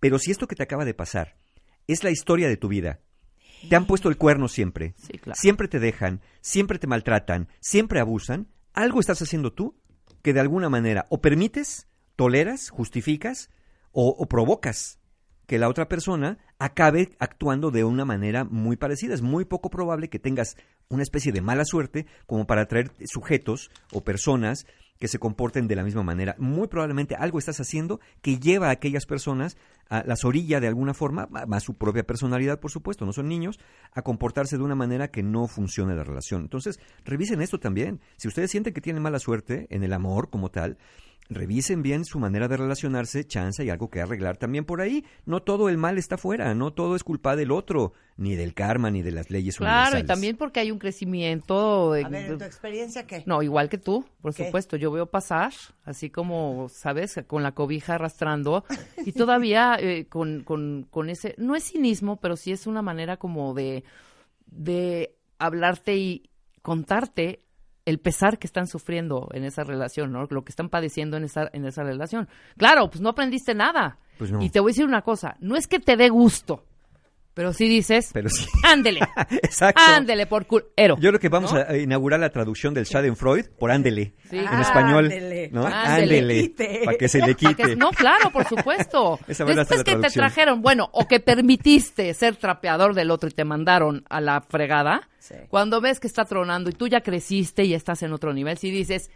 Pero 0.00 0.18
si 0.18 0.30
esto 0.30 0.46
que 0.46 0.56
te 0.56 0.62
acaba 0.62 0.84
de 0.84 0.94
pasar 0.94 1.36
es 1.86 2.04
la 2.04 2.10
historia 2.10 2.48
de 2.48 2.56
tu 2.56 2.68
vida, 2.68 3.00
te 3.68 3.76
han 3.76 3.86
puesto 3.86 4.08
el 4.08 4.16
cuerno 4.16 4.48
siempre, 4.48 4.94
Sí, 4.98 5.18
claro. 5.18 5.36
siempre 5.40 5.68
te 5.68 5.78
dejan, 5.80 6.20
siempre 6.40 6.78
te 6.78 6.86
maltratan, 6.86 7.48
siempre 7.60 8.00
abusan, 8.00 8.48
algo 8.72 9.00
estás 9.00 9.22
haciendo 9.22 9.52
tú 9.52 9.80
que 10.22 10.32
de 10.32 10.40
alguna 10.40 10.68
manera 10.68 11.06
o 11.08 11.20
permites, 11.20 11.88
toleras, 12.16 12.70
justificas, 12.70 13.50
o, 13.92 14.26
provocas 14.26 14.98
que 15.46 15.58
la 15.58 15.68
otra 15.68 15.88
persona 15.88 16.38
acabe 16.58 17.10
actuando 17.18 17.70
de 17.70 17.84
una 17.84 18.04
manera 18.04 18.44
muy 18.44 18.76
parecida. 18.76 19.14
Es 19.14 19.22
muy 19.22 19.44
poco 19.44 19.70
probable 19.70 20.08
que 20.08 20.18
tengas 20.18 20.56
una 20.88 21.02
especie 21.02 21.32
de 21.32 21.40
mala 21.40 21.64
suerte 21.64 22.06
como 22.26 22.46
para 22.46 22.62
atraer 22.62 22.90
sujetos 23.06 23.70
o 23.92 24.02
personas 24.02 24.66
que 24.98 25.08
se 25.08 25.18
comporten 25.18 25.68
de 25.68 25.76
la 25.76 25.84
misma 25.84 26.02
manera. 26.02 26.34
Muy 26.38 26.68
probablemente 26.68 27.14
algo 27.16 27.38
estás 27.38 27.60
haciendo 27.60 28.00
que 28.22 28.38
lleva 28.38 28.68
a 28.68 28.72
aquellas 28.72 29.06
personas 29.06 29.56
a 29.88 30.02
las 30.04 30.24
orillas 30.24 30.60
de 30.60 30.68
alguna 30.68 30.94
forma, 30.94 31.28
más 31.46 31.62
su 31.62 31.74
propia 31.74 32.04
personalidad, 32.04 32.58
por 32.58 32.70
supuesto, 32.70 33.04
no 33.04 33.12
son 33.12 33.28
niños, 33.28 33.58
a 33.92 34.02
comportarse 34.02 34.56
de 34.56 34.64
una 34.64 34.74
manera 34.74 35.08
que 35.08 35.22
no 35.22 35.46
funcione 35.46 35.94
la 35.94 36.02
relación. 36.02 36.42
Entonces, 36.42 36.80
revisen 37.04 37.40
esto 37.40 37.60
también. 37.60 38.00
Si 38.16 38.26
ustedes 38.26 38.50
sienten 38.50 38.74
que 38.74 38.80
tienen 38.80 39.02
mala 39.02 39.18
suerte 39.18 39.66
en 39.70 39.84
el 39.84 39.92
amor 39.92 40.30
como 40.30 40.50
tal, 40.50 40.78
revisen 41.28 41.82
bien 41.82 42.04
su 42.04 42.18
manera 42.18 42.48
de 42.48 42.56
relacionarse, 42.56 43.26
chance 43.26 43.64
y 43.64 43.70
algo 43.70 43.90
que 43.90 44.00
arreglar 44.00 44.36
también 44.36 44.64
por 44.64 44.80
ahí. 44.80 45.04
No 45.24 45.42
todo 45.42 45.68
el 45.68 45.78
mal 45.78 45.98
está 45.98 46.16
fuera, 46.18 46.54
no 46.54 46.72
todo 46.72 46.96
es 46.96 47.04
culpa 47.04 47.36
del 47.36 47.50
otro, 47.50 47.92
ni 48.16 48.34
del 48.34 48.54
karma, 48.54 48.90
ni 48.90 49.02
de 49.02 49.12
las 49.12 49.30
leyes 49.30 49.60
universales. 49.60 49.90
Claro, 49.90 50.04
y 50.04 50.06
también 50.06 50.36
porque 50.36 50.60
hay 50.60 50.70
un 50.70 50.78
crecimiento. 50.78 51.92
A 51.92 52.08
ver, 52.08 52.30
¿en 52.30 52.38
tu 52.38 52.44
experiencia 52.44 53.06
qué? 53.06 53.22
No, 53.26 53.42
igual 53.42 53.68
que 53.68 53.78
tú, 53.78 54.04
por 54.20 54.32
supuesto. 54.32 54.76
Yo 54.76 54.90
veo 54.90 55.06
pasar, 55.06 55.52
así 55.84 56.10
como, 56.10 56.68
¿sabes? 56.68 57.20
Con 57.26 57.42
la 57.42 57.52
cobija 57.52 57.94
arrastrando, 57.94 58.64
y 59.04 59.12
todavía 59.12 59.76
eh, 59.78 60.06
con, 60.06 60.44
con, 60.44 60.86
con 60.90 61.10
ese, 61.10 61.34
no 61.38 61.56
es 61.56 61.64
cinismo, 61.64 62.20
pero 62.20 62.36
sí 62.36 62.52
es 62.52 62.66
una 62.66 62.82
manera 62.82 63.16
como 63.16 63.54
de, 63.54 63.84
de 64.46 65.16
hablarte 65.38 65.96
y 65.96 66.30
contarte 66.62 67.45
el 67.86 67.98
pesar 67.98 68.38
que 68.38 68.46
están 68.46 68.66
sufriendo 68.66 69.28
en 69.32 69.44
esa 69.44 69.64
relación, 69.64 70.12
¿no? 70.12 70.26
Lo 70.28 70.44
que 70.44 70.50
están 70.50 70.68
padeciendo 70.68 71.16
en 71.16 71.24
esa, 71.24 71.48
en 71.52 71.64
esa 71.64 71.84
relación. 71.84 72.28
Claro, 72.58 72.90
pues 72.90 73.00
no 73.00 73.10
aprendiste 73.10 73.54
nada. 73.54 73.98
Pues 74.18 74.32
y 74.40 74.50
te 74.50 74.60
voy 74.60 74.70
a 74.70 74.72
decir 74.72 74.84
una 74.84 75.02
cosa, 75.02 75.36
no 75.40 75.56
es 75.56 75.66
que 75.66 75.78
te 75.78 75.96
dé 75.96 76.08
gusto, 76.08 76.64
pero 77.36 77.52
sí 77.52 77.68
dices, 77.68 78.12
pero 78.14 78.30
sí. 78.30 78.46
ándele. 78.64 79.00
Exacto. 79.42 79.82
Ándele 79.86 80.26
por 80.26 80.46
culero. 80.46 80.96
Yo 80.98 81.10
creo 81.10 81.20
que 81.20 81.28
vamos 81.28 81.52
a 81.52 81.76
inaugurar 81.76 82.18
la 82.18 82.30
traducción 82.30 82.72
del 82.72 82.86
Schadenfreude 82.86 83.44
por 83.44 83.70
ándele. 83.70 84.14
Sí. 84.30 84.38
En 84.38 84.58
español. 84.58 85.04
Ándele. 85.04 85.50
¿no? 85.52 85.66
Ándele. 85.66 86.54
Para 86.82 86.96
que 86.96 87.08
se 87.10 87.20
le 87.20 87.34
quite. 87.34 87.76
no, 87.76 87.90
claro, 87.90 88.30
por 88.30 88.48
supuesto. 88.48 89.20
Esa 89.28 89.44
Después 89.44 89.84
que 89.84 89.96
te 89.96 90.08
trajeron, 90.08 90.62
bueno, 90.62 90.88
o 90.92 91.06
que 91.06 91.20
permitiste 91.20 92.14
ser 92.14 92.36
trapeador 92.36 92.94
del 92.94 93.10
otro 93.10 93.28
y 93.28 93.32
te 93.32 93.44
mandaron 93.44 94.02
a 94.08 94.22
la 94.22 94.40
fregada, 94.40 95.06
Sí. 95.18 95.34
cuando 95.48 95.82
ves 95.82 96.00
que 96.00 96.06
está 96.06 96.24
tronando 96.24 96.70
y 96.70 96.72
tú 96.72 96.88
ya 96.88 97.02
creciste 97.02 97.64
y 97.64 97.74
estás 97.74 98.02
en 98.02 98.12
otro 98.14 98.32
nivel, 98.32 98.56
si 98.56 98.70
dices, 98.70 99.10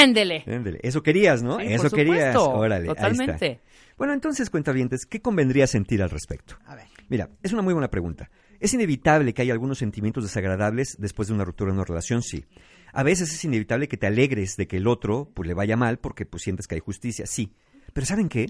ándele. 0.00 0.44
Ándele. 0.46 0.78
Eso 0.82 1.02
querías, 1.02 1.42
¿no? 1.42 1.58
Sí, 1.58 1.66
Eso 1.70 1.82
por 1.84 1.94
querías. 1.94 2.36
Órale, 2.36 2.82
ahí 2.82 2.94
totalmente. 2.94 3.46
está. 3.52 3.62
Bueno, 3.96 4.12
entonces, 4.12 4.48
cuentavientes, 4.48 5.06
¿qué 5.06 5.20
convendría 5.20 5.66
sentir 5.66 6.04
al 6.04 6.10
respecto? 6.10 6.56
A 6.66 6.76
ver. 6.76 6.86
Mira, 7.08 7.30
es 7.42 7.52
una 7.52 7.62
muy 7.62 7.74
buena 7.74 7.90
pregunta. 7.90 8.30
¿Es 8.60 8.74
inevitable 8.74 9.32
que 9.32 9.42
haya 9.42 9.52
algunos 9.52 9.78
sentimientos 9.78 10.24
desagradables 10.24 10.96
después 10.98 11.28
de 11.28 11.34
una 11.34 11.44
ruptura 11.44 11.70
en 11.70 11.76
una 11.76 11.84
relación? 11.84 12.22
Sí. 12.22 12.44
A 12.92 13.02
veces 13.02 13.32
es 13.32 13.44
inevitable 13.44 13.88
que 13.88 13.96
te 13.96 14.06
alegres 14.06 14.56
de 14.56 14.66
que 14.66 14.78
el 14.78 14.86
otro 14.86 15.30
pues, 15.34 15.46
le 15.46 15.54
vaya 15.54 15.76
mal 15.76 15.98
porque 15.98 16.26
pues, 16.26 16.42
sientes 16.42 16.66
que 16.66 16.74
hay 16.74 16.80
justicia. 16.80 17.26
Sí. 17.26 17.54
Pero 17.92 18.06
¿saben 18.06 18.28
qué? 18.28 18.48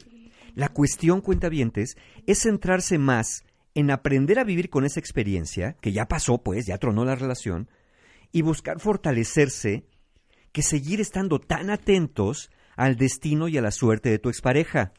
La 0.54 0.70
cuestión, 0.70 1.20
cuentavientes, 1.20 1.96
es 2.26 2.40
centrarse 2.40 2.98
más 2.98 3.44
en 3.74 3.90
aprender 3.90 4.38
a 4.38 4.44
vivir 4.44 4.70
con 4.70 4.84
esa 4.84 4.98
experiencia, 4.98 5.76
que 5.80 5.92
ya 5.92 6.08
pasó, 6.08 6.42
pues, 6.42 6.66
ya 6.66 6.78
tronó 6.78 7.04
la 7.04 7.14
relación, 7.14 7.68
y 8.32 8.42
buscar 8.42 8.80
fortalecerse 8.80 9.84
que 10.52 10.62
seguir 10.62 11.00
estando 11.00 11.38
tan 11.38 11.70
atentos 11.70 12.50
al 12.76 12.96
destino 12.96 13.46
y 13.46 13.56
a 13.56 13.62
la 13.62 13.70
suerte 13.70 14.08
de 14.08 14.18
tu 14.18 14.30
expareja. 14.30 14.92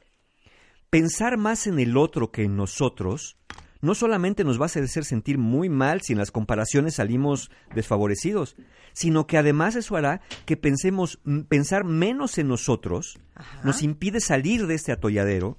Pensar 0.90 1.38
más 1.38 1.68
en 1.68 1.80
el 1.80 1.98
otro 1.98 2.32
que 2.32 2.44
en 2.44 2.56
nosotros 2.56 3.38
no 3.82 3.96
solamente 3.96 4.44
nos 4.44 4.60
va 4.60 4.64
a 4.64 4.66
hacer 4.66 4.88
sentir 5.06 5.38
muy 5.38 5.70
mal 5.70 6.02
si 6.02 6.12
en 6.14 6.20
las 6.20 6.32
comparaciones 6.32 6.96
salimos 6.96 7.50
desfavorecidos, 7.74 8.56
sino 8.94 9.26
que 9.28 9.38
además 9.38 9.76
eso 9.76 9.96
hará 9.96 10.22
que 10.46 10.58
pensemos 10.58 11.20
pensar 11.48 11.86
menos 11.86 12.38
en 12.40 12.48
nosotros, 12.50 13.20
Ajá. 13.36 13.62
nos 13.64 13.82
impide 13.84 14.20
salir 14.20 14.68
de 14.68 14.76
este 14.76 14.92
atolladero 14.92 15.58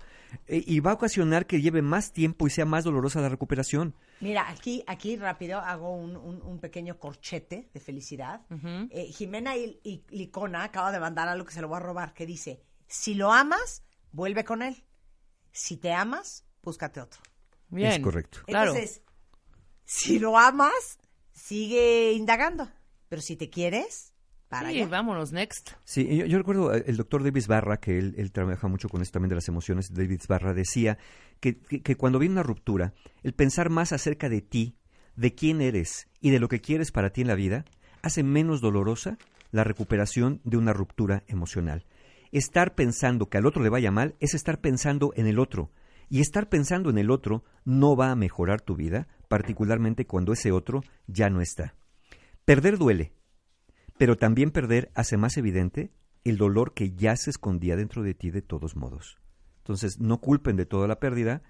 eh, 0.49 0.63
y 0.67 0.81
va 0.81 0.91
a 0.91 0.95
ocasionar 0.95 1.47
que 1.47 1.63
lleve 1.63 1.81
más 1.81 2.13
tiempo 2.13 2.47
y 2.47 2.51
sea 2.51 2.67
más 2.67 2.85
dolorosa 2.85 3.21
la 3.23 3.31
recuperación. 3.31 3.95
Mira, 4.21 4.51
aquí, 4.51 4.83
aquí 4.87 5.17
rápido 5.17 5.61
hago 5.61 5.95
un, 5.95 6.17
un- 6.17 6.43
un 6.43 6.59
pequeño 6.59 6.99
corchete 6.99 7.71
de 7.73 7.81
felicidad. 7.81 8.43
Eh, 8.91 9.07
Jimena 9.13 9.57
I- 9.57 10.05
Licona 10.11 10.65
acaba 10.65 10.93
de 10.93 11.01
mandar 11.01 11.29
algo 11.29 11.47
que 11.47 11.55
se 11.55 11.63
lo 11.63 11.69
voy 11.69 11.77
a 11.79 11.81
robar, 11.81 12.13
que 12.13 12.27
dice, 12.27 12.61
si 12.87 13.15
lo 13.15 13.33
amas, 13.33 13.83
vuelve 14.13 14.45
con 14.45 14.61
él. 14.61 14.85
Si 15.53 15.77
te 15.77 15.93
amas, 15.93 16.45
búscate 16.63 17.01
otro. 17.01 17.21
Bien. 17.69 17.93
Es 17.93 17.99
correcto. 18.01 18.41
Claro. 18.47 18.73
Entonces, 18.75 19.03
si 19.85 20.19
lo 20.19 20.39
amas, 20.39 20.99
sigue 21.33 22.13
indagando. 22.13 22.69
Pero 23.09 23.23
si 23.23 23.37
te 23.37 23.51
quieres, 23.51 24.13
para 24.49 24.69
Sí, 24.71 24.79
allá. 24.81 24.89
vámonos, 24.89 25.33
next. 25.33 25.71
Sí, 25.85 26.17
yo, 26.17 26.27
yo 26.27 26.39
recuerdo 26.39 26.75
eh, 26.75 26.85
el 26.87 26.97
doctor 26.97 27.23
Davis 27.25 27.47
Barra, 27.49 27.79
que 27.79 27.99
él, 27.99 28.15
él 28.19 28.31
trabaja 28.33 28.69
mucho 28.69 28.89
con 28.89 29.03
esto 29.03 29.15
también 29.15 29.31
de 29.31 29.35
las 29.37 29.49
emociones, 29.49 29.93
Davis 29.93 30.27
Barra 30.29 30.55
decía 30.55 30.99
que, 31.41 31.59
que- 31.59 31.83
que 31.83 31.97
cuando 31.97 32.19
viene 32.19 32.35
una 32.35 32.43
ruptura, 32.45 32.95
el 33.23 33.33
pensar 33.33 33.71
más 33.71 33.93
acerca 33.93 34.29
de 34.29 34.43
ti, 34.43 34.77
de 35.17 35.35
quién 35.35 35.61
eres 35.61 36.09
y 36.21 36.31
de 36.31 36.39
lo 36.39 36.49
que 36.49 36.61
quieres 36.61 36.93
para 36.93 37.11
ti 37.11 37.23
en 37.23 37.27
la 37.29 37.35
vida, 37.35 37.65
hace 38.03 38.23
menos 38.23 38.61
dolorosa 38.61 39.19
la 39.51 39.65
recuperación 39.65 40.41
de 40.45 40.57
una 40.57 40.73
ruptura 40.73 41.25
emocional. 41.27 41.85
Estar 42.33 42.75
pensando 42.75 43.29
que 43.29 43.39
al 43.39 43.47
otro 43.47 43.63
le 43.63 43.69
vaya 43.71 43.91
mal 43.91 44.15
es 44.21 44.35
estar 44.35 44.61
pensando 44.61 45.13
en 45.17 45.27
el 45.27 45.39
otro. 45.39 45.71
Y 46.09 46.21
estar 46.21 46.49
pensando 46.49 46.91
en 46.91 46.99
el 46.99 47.11
otro 47.11 47.45
no 47.65 47.97
va 47.97 48.11
a 48.11 48.17
mejorar 48.17 48.61
tu 48.61 48.77
vida, 48.77 49.09
particularmente 49.29 50.07
cuando 50.07 50.33
ese 50.33 50.53
otro 50.53 50.83
ya 51.07 51.31
no 51.31 51.41
está. 51.41 51.75
Perder 52.45 52.79
duele, 52.79 53.13
pero 53.97 54.17
también 54.17 54.51
perder 54.51 54.91
hace 54.95 55.17
más 55.17 55.37
evidente 55.37 55.93
el 56.25 56.37
dolor 56.37 56.75
que 56.75 56.93
ya 56.93 57.17
se 57.17 57.31
escondía 57.31 57.77
dentro 57.77 58.03
de 58.03 58.15
ti 58.15 58.31
de 58.31 58.43
todos 58.43 58.77
modos. 58.77 59.19
Entonces, 59.59 60.01
no 60.01 60.19
culpen 60.19 60.57
de 60.57 60.67
toda 60.67 60.89
la 60.89 60.99
pérdida, 60.99 61.43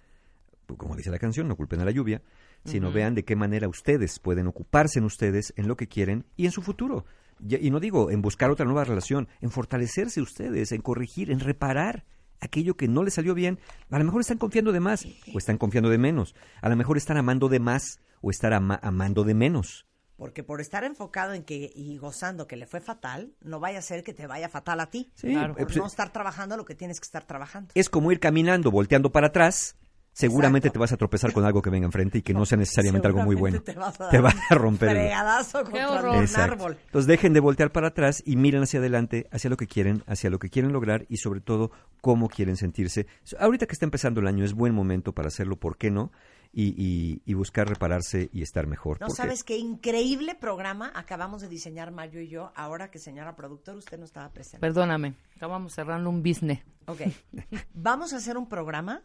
como 0.76 0.96
dice 0.96 1.10
la 1.10 1.18
canción, 1.18 1.48
no 1.48 1.56
culpen 1.56 1.80
a 1.80 1.84
la 1.84 1.90
lluvia, 1.90 2.22
sino 2.64 2.92
vean 2.92 3.14
de 3.14 3.24
qué 3.24 3.36
manera 3.36 3.68
ustedes 3.68 4.18
pueden 4.18 4.46
ocuparse 4.46 4.98
en 4.98 5.04
ustedes, 5.04 5.52
en 5.56 5.68
lo 5.68 5.76
que 5.76 5.88
quieren 5.88 6.26
y 6.36 6.46
en 6.46 6.52
su 6.52 6.62
futuro. 6.62 7.06
Y 7.48 7.70
no 7.70 7.80
digo 7.80 8.10
en 8.10 8.22
buscar 8.22 8.50
otra 8.50 8.64
nueva 8.66 8.84
relación, 8.84 9.28
en 9.40 9.50
fortalecerse 9.50 10.20
ustedes, 10.20 10.72
en 10.72 10.82
corregir, 10.82 11.30
en 11.30 11.40
reparar 11.40 12.04
aquello 12.40 12.76
que 12.76 12.88
no 12.88 13.02
les 13.02 13.14
salió 13.14 13.34
bien. 13.34 13.58
A 13.90 13.98
lo 13.98 14.04
mejor 14.04 14.20
están 14.20 14.38
confiando 14.38 14.72
de 14.72 14.80
más 14.80 15.04
o 15.34 15.38
están 15.38 15.58
confiando 15.58 15.90
de 15.90 15.98
menos. 15.98 16.34
A 16.62 16.68
lo 16.68 16.76
mejor 16.76 16.96
están 16.96 17.16
amando 17.16 17.48
de 17.48 17.60
más 17.60 17.98
o 18.22 18.30
están 18.30 18.52
ama- 18.52 18.80
amando 18.82 19.24
de 19.24 19.34
menos. 19.34 19.86
Porque 20.16 20.42
por 20.44 20.60
estar 20.60 20.84
enfocado 20.84 21.32
en 21.32 21.44
que 21.44 21.70
y 21.74 21.96
gozando 21.96 22.46
que 22.46 22.56
le 22.56 22.66
fue 22.66 22.80
fatal, 22.80 23.32
no 23.40 23.58
vaya 23.58 23.78
a 23.78 23.82
ser 23.82 24.04
que 24.04 24.12
te 24.12 24.26
vaya 24.26 24.50
fatal 24.50 24.80
a 24.80 24.90
ti. 24.90 25.10
Sí, 25.14 25.28
Claro. 25.28 25.54
eh, 25.54 25.56
Por 25.56 25.66
pues, 25.68 25.76
no 25.78 25.86
estar 25.86 26.12
trabajando 26.12 26.58
lo 26.58 26.66
que 26.66 26.74
tienes 26.74 27.00
que 27.00 27.04
estar 27.06 27.26
trabajando. 27.26 27.70
es 27.74 27.88
como 27.88 28.12
ir 28.12 28.20
caminando, 28.20 28.70
volteando 28.70 29.10
para 29.12 29.28
atrás. 29.28 29.76
Seguramente 30.20 30.68
Exacto. 30.68 30.72
te 30.74 30.78
vas 30.80 30.92
a 30.92 30.96
tropezar 30.96 31.32
con 31.32 31.44
algo 31.44 31.62
que 31.62 31.70
venga 31.70 31.86
enfrente 31.86 32.18
y 32.18 32.22
que 32.22 32.34
no 32.34 32.44
sea 32.46 32.58
necesariamente 32.58 33.06
algo 33.08 33.22
muy 33.22 33.36
bueno. 33.36 33.60
Te, 33.62 33.74
vas 33.74 34.00
a 34.00 34.04
dar 34.04 34.10
Te 34.10 34.18
va 34.20 34.30
un 34.30 34.40
a 34.50 34.54
romper. 34.54 34.88
el- 34.90 34.96
Fregadazo 34.96 35.62
contra 35.64 35.90
horror. 35.90 36.16
un 36.24 36.36
árbol. 36.40 36.76
Entonces 36.86 37.06
dejen 37.06 37.32
de 37.32 37.40
voltear 37.40 37.72
para 37.72 37.88
atrás 37.88 38.22
y 38.26 38.36
miren 38.36 38.62
hacia 38.62 38.80
adelante, 38.80 39.26
hacia 39.32 39.50
lo 39.50 39.56
que 39.56 39.66
quieren, 39.66 40.02
hacia 40.06 40.30
lo 40.30 40.38
que 40.38 40.48
quieren 40.50 40.72
lograr 40.72 41.06
y 41.08 41.16
sobre 41.18 41.40
todo 41.40 41.70
cómo 42.00 42.28
quieren 42.28 42.56
sentirse. 42.56 43.06
Ahorita 43.38 43.66
que 43.66 43.72
está 43.72 43.84
empezando 43.84 44.20
el 44.20 44.26
año 44.26 44.44
es 44.44 44.54
buen 44.54 44.74
momento 44.74 45.12
para 45.12 45.28
hacerlo, 45.28 45.56
¿por 45.56 45.76
qué 45.76 45.90
no? 45.90 46.10
Y, 46.52 46.74
y- 46.76 47.22
y 47.26 47.34
buscar 47.34 47.68
repararse 47.68 48.28
y 48.32 48.42
estar 48.42 48.66
mejor. 48.66 49.00
No 49.00 49.06
Porque- 49.06 49.22
sabes 49.22 49.44
qué 49.44 49.56
increíble 49.56 50.34
programa 50.34 50.90
acabamos 50.96 51.42
de 51.42 51.48
diseñar 51.48 51.92
Mario 51.92 52.20
y 52.22 52.28
yo, 52.28 52.50
ahora 52.56 52.90
que 52.90 52.98
señora 52.98 53.36
productor 53.36 53.76
usted 53.76 53.98
no 53.98 54.04
estaba 54.04 54.28
presente. 54.32 54.58
Perdóname, 54.58 55.14
estábamos 55.32 55.72
cerrando 55.72 56.10
un 56.10 56.24
business. 56.24 56.58
Ok. 56.86 57.02
Vamos 57.74 58.12
a 58.12 58.16
hacer 58.16 58.36
un 58.36 58.48
programa 58.48 59.02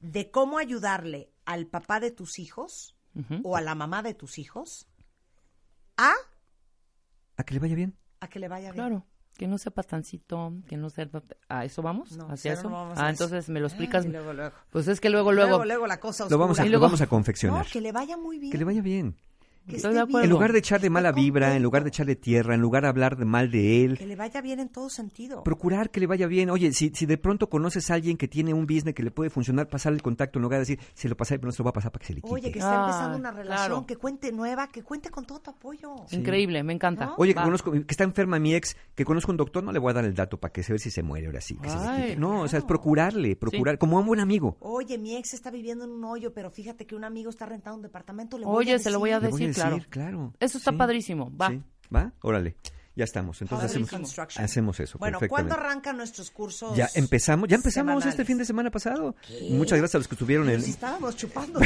de 0.00 0.30
cómo 0.30 0.58
ayudarle 0.58 1.30
al 1.44 1.66
papá 1.66 2.00
de 2.00 2.10
tus 2.10 2.38
hijos 2.38 2.94
o 3.42 3.56
a 3.56 3.60
la 3.60 3.74
mamá 3.74 4.02
de 4.02 4.14
tus 4.14 4.38
hijos 4.38 4.86
a, 5.96 6.12
¿A 7.36 7.44
que 7.44 7.54
le 7.54 7.60
vaya 7.60 7.74
bien? 7.74 7.96
a 8.20 8.28
que 8.28 8.38
le 8.38 8.46
vaya 8.48 8.70
bien. 8.72 8.74
Claro, 8.74 9.06
que 9.36 9.48
no 9.48 9.58
sea 9.58 9.72
patancito, 9.72 10.52
que 10.68 10.76
no 10.76 10.90
sea... 10.90 11.08
¿A 11.48 11.64
eso 11.64 11.82
vamos? 11.82 12.16
No, 12.16 12.28
¿Hacia 12.30 12.52
eso? 12.52 12.64
no 12.64 12.70
vamos 12.76 12.98
a 12.98 13.06
ah, 13.06 13.10
eso. 13.10 13.24
entonces 13.24 13.48
me 13.48 13.58
lo 13.60 13.66
explicas. 13.66 14.04
Y 14.04 14.08
luego, 14.08 14.32
luego. 14.32 14.54
Pues 14.70 14.86
es 14.88 15.00
que 15.00 15.10
luego, 15.10 15.32
Luego, 15.32 15.48
luego... 15.50 15.64
luego, 15.64 15.86
la 15.86 15.98
cosa 16.00 16.28
Lo 16.28 16.38
vamos 16.38 16.58
a, 16.60 16.62
Y 16.62 16.66
lo 16.66 16.72
luego- 16.72 16.84
vamos 16.86 17.00
a 17.00 17.06
confeccionar. 17.08 17.64
No, 17.64 17.70
que 17.72 17.80
le 17.80 17.90
vaya 17.92 18.16
muy 18.16 18.38
bien. 18.38 18.52
Que 18.52 18.58
le 18.58 18.64
vaya 18.64 18.82
bien. 18.82 19.16
En 19.68 20.30
lugar 20.30 20.52
de 20.52 20.58
echarle 20.58 20.90
mala 20.90 21.12
vibra, 21.12 21.54
en 21.54 21.62
lugar 21.62 21.82
de 21.82 21.88
echarle 21.88 22.16
tierra, 22.16 22.54
en 22.54 22.60
lugar 22.60 22.82
de 22.82 22.88
hablar 22.88 23.16
de 23.16 23.24
mal 23.24 23.50
de 23.50 23.84
él. 23.84 23.98
Que 23.98 24.06
le 24.06 24.16
vaya 24.16 24.40
bien 24.40 24.60
en 24.60 24.68
todo 24.68 24.88
sentido. 24.88 25.42
Procurar 25.44 25.90
que 25.90 26.00
le 26.00 26.06
vaya 26.06 26.26
bien. 26.26 26.50
Oye, 26.50 26.72
si, 26.72 26.90
si 26.94 27.06
de 27.06 27.18
pronto 27.18 27.48
conoces 27.48 27.90
a 27.90 27.94
alguien 27.94 28.16
que 28.16 28.28
tiene 28.28 28.54
un 28.54 28.66
business 28.66 28.94
que 28.94 29.02
le 29.02 29.10
puede 29.10 29.30
funcionar, 29.30 29.68
pasarle 29.68 29.96
el 29.96 30.02
contacto 30.02 30.38
en 30.38 30.42
lugar 30.42 30.58
de 30.58 30.62
decir, 30.62 30.80
se 30.94 31.08
lo 31.08 31.16
pasaré, 31.16 31.38
pero 31.38 31.48
no 31.48 31.52
se 31.52 31.58
lo 31.58 31.64
va 31.64 31.70
a 31.70 31.74
pasar 31.74 31.92
para 31.92 32.00
que 32.00 32.06
se 32.06 32.14
le 32.14 32.20
quite. 32.20 32.34
Oye, 32.34 32.52
que 32.52 32.58
está 32.58 32.80
empezando 32.80 33.18
una 33.18 33.30
relación, 33.30 33.84
que 33.84 33.96
cuente 33.96 34.32
nueva, 34.32 34.68
que 34.68 34.82
cuente 34.82 35.10
con 35.10 35.24
todo 35.24 35.40
tu 35.40 35.50
apoyo. 35.50 35.94
Increíble, 36.10 36.62
me 36.62 36.72
encanta. 36.72 37.14
Oye, 37.16 37.34
que 37.34 37.42
conozco, 37.42 37.72
que 37.72 37.84
está 37.88 38.04
enferma 38.04 38.38
mi 38.38 38.54
ex, 38.54 38.76
que 38.94 39.04
conozco 39.04 39.30
un 39.30 39.36
doctor, 39.36 39.62
no 39.62 39.72
le 39.72 39.78
voy 39.78 39.90
a 39.90 39.94
dar 39.94 40.04
el 40.04 40.14
dato 40.14 40.38
para 40.38 40.52
que 40.52 40.62
se 40.62 40.72
vea 40.72 40.78
si 40.78 40.90
se 40.90 41.02
muere 41.02 41.26
ahora 41.26 41.40
sí. 41.40 41.58
no, 42.16 42.42
o 42.42 42.48
sea, 42.48 42.60
es 42.60 42.64
procurarle, 42.64 43.36
procurar, 43.36 43.78
como 43.78 43.98
un 43.98 44.06
buen 44.06 44.20
amigo. 44.20 44.56
Oye, 44.60 44.98
mi 44.98 45.16
ex 45.16 45.34
está 45.34 45.50
viviendo 45.50 45.84
en 45.84 45.90
un 45.90 46.04
hoyo, 46.04 46.32
pero 46.32 46.50
fíjate 46.50 46.86
que 46.86 46.94
un 46.94 47.04
amigo 47.04 47.30
está 47.30 47.46
rentando 47.46 47.76
un 47.76 47.82
departamento. 47.82 48.38
Le 48.38 48.46
Oye, 48.46 48.78
se 48.78 48.90
lo 48.90 48.98
voy 48.98 49.10
a 49.10 49.20
decir, 49.20 49.54
claro. 49.66 49.84
claro. 49.88 50.34
Eso 50.40 50.58
está 50.58 50.72
padrísimo. 50.72 51.30
Va. 51.36 51.52
¿Va? 51.94 52.12
Órale. 52.22 52.56
Ya 52.98 53.04
estamos. 53.04 53.40
Entonces 53.40 53.70
hacemos, 54.38 54.80
eso. 54.80 54.98
Bueno, 54.98 55.20
¿cuándo 55.28 55.54
arrancan 55.54 55.96
nuestros 55.96 56.32
cursos? 56.32 56.76
Ya 56.76 56.88
empezamos, 56.96 57.48
ya 57.48 57.54
empezamos 57.54 58.04
este 58.04 58.24
fin 58.24 58.38
de 58.38 58.44
semana 58.44 58.72
pasado. 58.72 59.14
Muchas 59.50 59.78
gracias 59.78 59.94
a 59.94 59.98
los 59.98 60.08
que 60.08 60.16
estuvieron 60.16 60.50
en. 60.50 60.58
estábamos 60.58 61.16
chupando. 61.16 61.60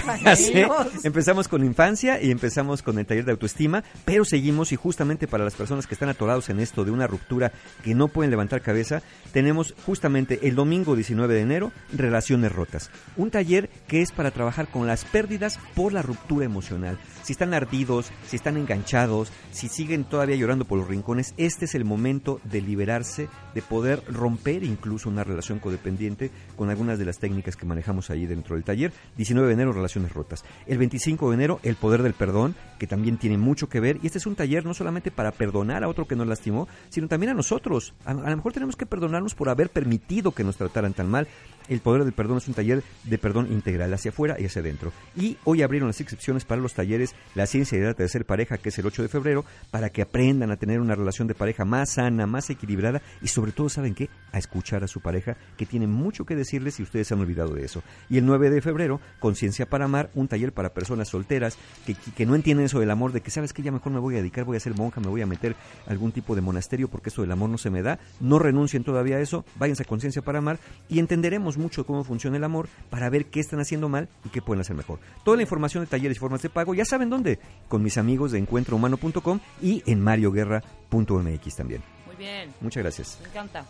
empezamos 1.05 1.49
con 1.49 1.65
infancia 1.65 2.21
y 2.21 2.31
empezamos 2.31 2.83
con 2.83 2.99
el 2.99 3.07
taller 3.07 3.25
de 3.25 3.33
autoestima, 3.33 3.83
pero 4.05 4.27
seguimos 4.27 4.73
y 4.73 4.77
justamente 4.77 5.27
para 5.27 5.43
las 5.43 5.55
personas 5.55 5.87
que 5.87 5.95
están 5.95 6.11
atorados 6.11 6.51
en 6.51 6.61
esto 6.61 6.85
de 6.85 6.91
una 6.91 7.07
ruptura 7.07 7.51
que 7.83 7.95
no 7.95 8.09
pueden 8.09 8.31
levantar 8.31 8.61
cabeza, 8.61 9.01
tenemos 9.33 9.75
justamente 9.87 10.47
el 10.47 10.55
domingo 10.55 10.95
19 10.97 11.33
de 11.33 11.41
enero 11.41 11.73
relaciones 11.95 12.53
rotas, 12.53 12.91
un 13.17 13.31
taller 13.31 13.71
que 13.89 14.03
es 14.03 14.13
para 14.13 14.33
trabajar 14.33 14.69
con 14.69 14.87
las 14.87 15.07
pérdidas 15.07 15.59
por 15.75 15.95
la 15.95 16.03
ruptura 16.03 16.45
emocional. 16.45 16.99
Si 17.23 17.33
están 17.33 17.55
ardidos, 17.55 18.11
si 18.29 18.37
están 18.37 18.59
enganchados, 18.59 19.33
si 19.51 19.69
siguen 19.69 20.05
todavía 20.05 20.37
llorando 20.37 20.67
por 20.67 20.79
los 20.79 20.89
rincones 20.89 21.22
este 21.37 21.65
es 21.67 21.75
el 21.75 21.85
momento 21.85 22.41
de 22.45 22.61
liberarse, 22.61 23.29
de 23.55 23.63
poder 23.63 24.03
romper 24.09 24.65
incluso 24.65 25.09
una 25.09 25.25
relación 25.25 25.59
codependiente 25.59 26.31
con 26.57 26.71
algunas 26.71 26.99
de 26.99 27.05
las 27.05 27.19
técnicas 27.19 27.57
que 27.57 27.67
manejamos 27.67 28.11
ahí 28.11 28.27
dentro 28.27 28.57
del 28.57 28.65
taller. 28.65 28.93
19 29.17 29.49
de 29.49 29.55
enero, 29.55 29.73
relaciones 29.73 30.13
rotas. 30.13 30.45
El 30.67 30.79
25 30.79 31.31
de 31.31 31.35
enero, 31.35 31.61
el 31.63 31.77
poder 31.77 32.03
del 32.03 32.15
perdón, 32.15 32.55
que 32.79 32.87
también 32.87 33.19
tiene 33.19 33.39
mucho 33.39 33.69
que 33.69 33.81
ver. 33.81 33.99
Y 34.03 34.07
este 34.07 34.19
es 34.19 34.27
un 34.27 34.35
taller 34.35 34.65
no 34.65 34.75
solamente 34.75 35.11
para 35.11 35.33
perdonar 35.33 35.85
a 35.85 35.89
otro 35.89 36.07
que 36.07 36.17
nos 36.17 36.27
lastimó, 36.27 36.69
sino 36.89 37.09
también 37.09 37.31
a 37.31 37.35
nosotros. 37.35 37.95
A, 38.05 38.15
lo 38.15 38.37
mejor 38.37 38.53
tenemos 38.53 38.77
que 38.77 38.87
perdonarnos 38.87 39.35
por 39.35 39.49
haber 39.49 39.71
permitido 39.71 40.33
que 40.33 40.45
nos 40.45 40.57
trataran 40.57 40.93
tan 40.93 41.09
mal. 41.09 41.29
El 41.69 41.81
Poder 41.81 42.05
del 42.05 42.13
Perdón 42.13 42.39
es 42.39 42.49
un 42.49 42.55
taller 42.55 42.83
de 43.05 43.19
perdón 43.19 43.53
integral 43.53 43.93
hacia 43.95 44.11
afuera 44.11 44.37
y 44.39 44.47
hacia 44.47 44.61
adentro. 44.61 44.93
Y 45.17 45.37
hoy 45.45 45.63
abrieron 45.63 45.89
las 45.89 46.01
inscripciones 46.01 46.45
para 46.45 46.61
los 46.61 46.75
talleres 46.75 47.15
La 47.35 47.47
ciencia 47.47 47.79
de 47.79 47.93
de 47.93 48.09
ser 48.09 48.25
pareja, 48.25 48.59
que 48.59 48.71
es 48.71 48.79
el 48.79 48.87
8 48.87 49.03
de 49.03 49.09
febrero, 49.09 49.45
para 49.71 49.91
que 49.91 50.03
aprendan 50.03 50.51
a 50.51 50.57
tener 50.57 50.81
una 50.81 50.95
relación 50.95 51.29
de 51.29 51.35
pareja 51.35 51.65
más 51.65 51.95
sana, 51.95 52.27
más 52.27 52.49
equilibrada 52.51 53.03
y 53.21 53.29
sobre 53.29 53.53
todo, 53.53 53.69
¿saben 53.69 53.95
qué? 53.95 54.09
A 54.33 54.39
escuchar 54.39 54.85
a 54.85 54.89
su 54.89 55.01
pareja, 55.01 55.37
que 55.57 55.67
tiene 55.67 55.87
mucho 55.87 56.25
que 56.25 56.37
decirles 56.37 56.75
si 56.75 56.83
ustedes 56.83 57.09
se 57.09 57.15
han 57.15 57.21
olvidado 57.21 57.55
de 57.55 57.65
eso. 57.65 57.83
Y 58.09 58.19
el 58.19 58.27
9 58.27 58.51
de 58.51 58.63
febrero, 58.63 59.01
Conciencia 59.19 59.67
para 59.67 59.85
Amar, 59.85 60.11
un 60.15 60.29
taller 60.29 60.53
para 60.53 60.73
personas 60.73 61.09
solteras 61.09 61.59
que, 61.87 61.95
que 61.95 62.27
no 62.27 62.35
entienden 62.35 62.67
eso 62.67 62.81
del 62.81 62.91
amor, 62.91 63.13
de 63.13 63.21
que 63.21 63.31
sabes 63.31 63.53
que 63.53 63.63
ya 63.63 63.73
mejor 63.73 63.93
me 63.93 63.99
voy 63.99 64.15
a 64.15 64.19
dedicar, 64.19 64.45
voy 64.45 64.57
a 64.57 64.61
ser 64.61 64.75
monja, 64.75 65.01
me 65.01 65.09
voy 65.09 65.23
a 65.23 65.27
meter 65.27 65.57
algún 65.87 66.13
tipo 66.13 66.35
de 66.35 66.41
monasterio 66.41 66.89
porque 66.89 67.11
eso 67.11 67.23
del 67.23 67.33
amor 67.33 67.51
no 67.51 67.59
se 67.59 67.71
me 67.71 67.83
da. 67.83 67.99
No 68.21 68.39
renuncien 68.39 68.85
todavía 68.85 69.17
a 69.17 69.21
eso, 69.21 69.45
váyanse 69.57 69.83
a 69.83 69.87
Conciencia 69.87 70.23
para 70.23 70.39
Amar 70.39 70.59
y 70.89 70.99
entenderemos 70.99 71.52
mucho 71.59 71.87
cómo 71.87 72.05
funciona 72.05 72.37
el 72.37 72.45
amor 72.45 72.69
para 72.91 73.09
ver 73.11 73.27
qué 73.27 73.41
están 73.41 73.61
haciendo 73.61 73.89
mal 73.89 74.09
y 74.25 74.29
qué 74.29 74.43
pueden 74.43 74.61
hacer 74.61 74.77
mejor. 74.77 74.99
Toda 75.25 75.37
la 75.37 75.43
información 75.43 75.85
de 75.85 75.89
talleres 75.89 76.17
y 76.17 76.21
formas 76.21 76.43
de 76.43 76.51
pago 76.51 76.75
ya 76.75 76.85
saben 76.85 77.11
dónde, 77.11 77.39
con 77.69 77.83
mis 77.83 77.99
amigos 77.99 78.33
de 78.33 78.39
encuentrohumano.com 78.39 79.41
y 79.61 79.83
en 79.91 80.01
marioguerra.mx 80.01 81.57
también. 81.57 81.83
Muy 82.07 82.17
bien. 82.17 82.53
Muchas 82.61 82.83
gracias. 82.83 83.19
Me 83.23 83.29
encanta. 83.29 83.65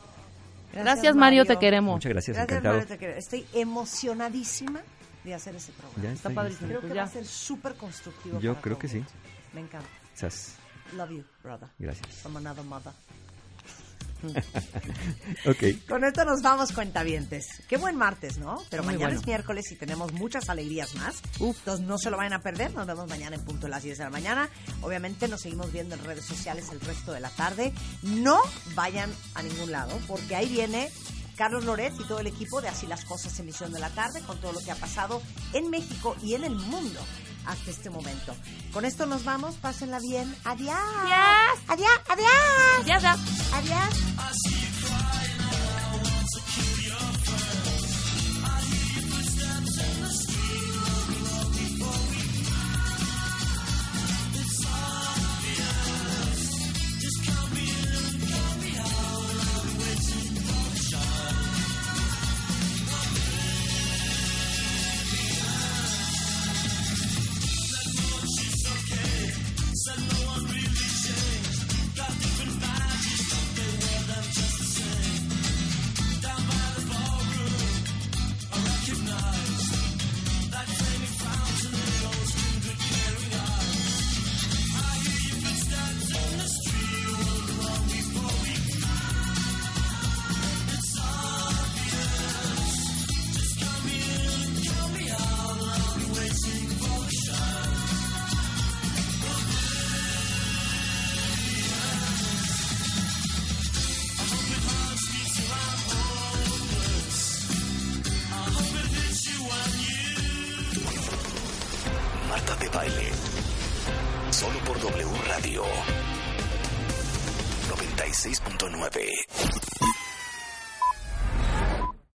Gracias, 0.72 1.14
Mario. 1.14 1.44
te 1.44 1.58
queremos. 1.58 1.94
Muchas 1.94 2.12
gracias, 2.12 2.38
encantado. 2.38 2.78
Estoy 2.78 3.44
emocionadísima 3.52 4.82
de 5.24 5.34
hacer 5.34 5.54
ese 5.54 5.72
programa. 5.72 6.14
está 6.14 6.30
padrísimo. 6.30 6.68
Creo 6.68 6.80
que 6.80 6.94
va 6.94 7.02
a 7.02 7.08
ser 7.08 7.24
súper 7.24 7.74
constructivo. 7.74 8.40
Yo 8.40 8.60
creo 8.60 8.78
que 8.78 8.88
sí. 8.88 9.04
Me 9.52 9.60
encanta. 9.60 9.88
Love 10.96 11.10
you, 11.10 11.24
brother. 11.42 11.68
Gracias. 11.78 12.06
From 12.22 12.36
another 12.36 12.64
mother. 12.64 12.92
ok. 15.46 15.86
Con 15.88 16.04
esto 16.04 16.24
nos 16.24 16.42
vamos, 16.42 16.72
cuentavientes. 16.72 17.62
Qué 17.68 17.76
buen 17.76 17.96
martes, 17.96 18.38
¿no? 18.38 18.62
Pero 18.70 18.82
mañana 18.82 19.14
es 19.14 19.26
miércoles 19.26 19.70
y 19.72 19.76
tenemos 19.76 20.12
muchas 20.12 20.48
alegrías 20.48 20.94
más. 20.94 21.22
Entonces 21.40 21.86
no 21.86 21.98
se 21.98 22.10
lo 22.10 22.16
vayan 22.16 22.34
a 22.34 22.42
perder. 22.42 22.74
Nos 22.74 22.86
vemos 22.86 23.08
mañana 23.08 23.36
en 23.36 23.44
punto 23.44 23.66
a 23.66 23.70
las 23.70 23.82
10 23.82 23.98
de 23.98 24.04
la 24.04 24.10
mañana. 24.10 24.48
Obviamente 24.82 25.28
nos 25.28 25.42
seguimos 25.42 25.72
viendo 25.72 25.94
en 25.94 26.04
redes 26.04 26.24
sociales 26.24 26.68
el 26.70 26.80
resto 26.80 27.12
de 27.12 27.20
la 27.20 27.30
tarde. 27.30 27.72
No 28.02 28.40
vayan 28.74 29.10
a 29.34 29.42
ningún 29.42 29.72
lado 29.72 29.98
porque 30.06 30.36
ahí 30.36 30.48
viene 30.48 30.90
Carlos 31.36 31.64
Loret 31.64 31.92
y 31.98 32.04
todo 32.04 32.20
el 32.20 32.26
equipo 32.26 32.60
de 32.60 32.68
Así 32.68 32.86
las 32.86 33.04
Cosas 33.04 33.38
emisión 33.40 33.72
de 33.72 33.80
la 33.80 33.90
tarde 33.90 34.20
con 34.22 34.40
todo 34.40 34.52
lo 34.52 34.60
que 34.60 34.70
ha 34.70 34.76
pasado 34.76 35.22
en 35.52 35.70
México 35.70 36.16
y 36.22 36.34
en 36.34 36.44
el 36.44 36.54
mundo 36.54 37.00
hasta 37.46 37.70
este 37.70 37.90
momento. 37.90 38.34
Con 38.72 38.84
esto 38.84 39.06
nos 39.06 39.24
vamos, 39.24 39.56
pásenla 39.56 39.98
bien. 40.00 40.34
Adiós. 40.44 40.76
Adiós. 41.68 42.00
Adiós. 42.08 42.30
Adiós. 42.84 43.18
Adiós. 43.52 44.12
W 44.16 44.71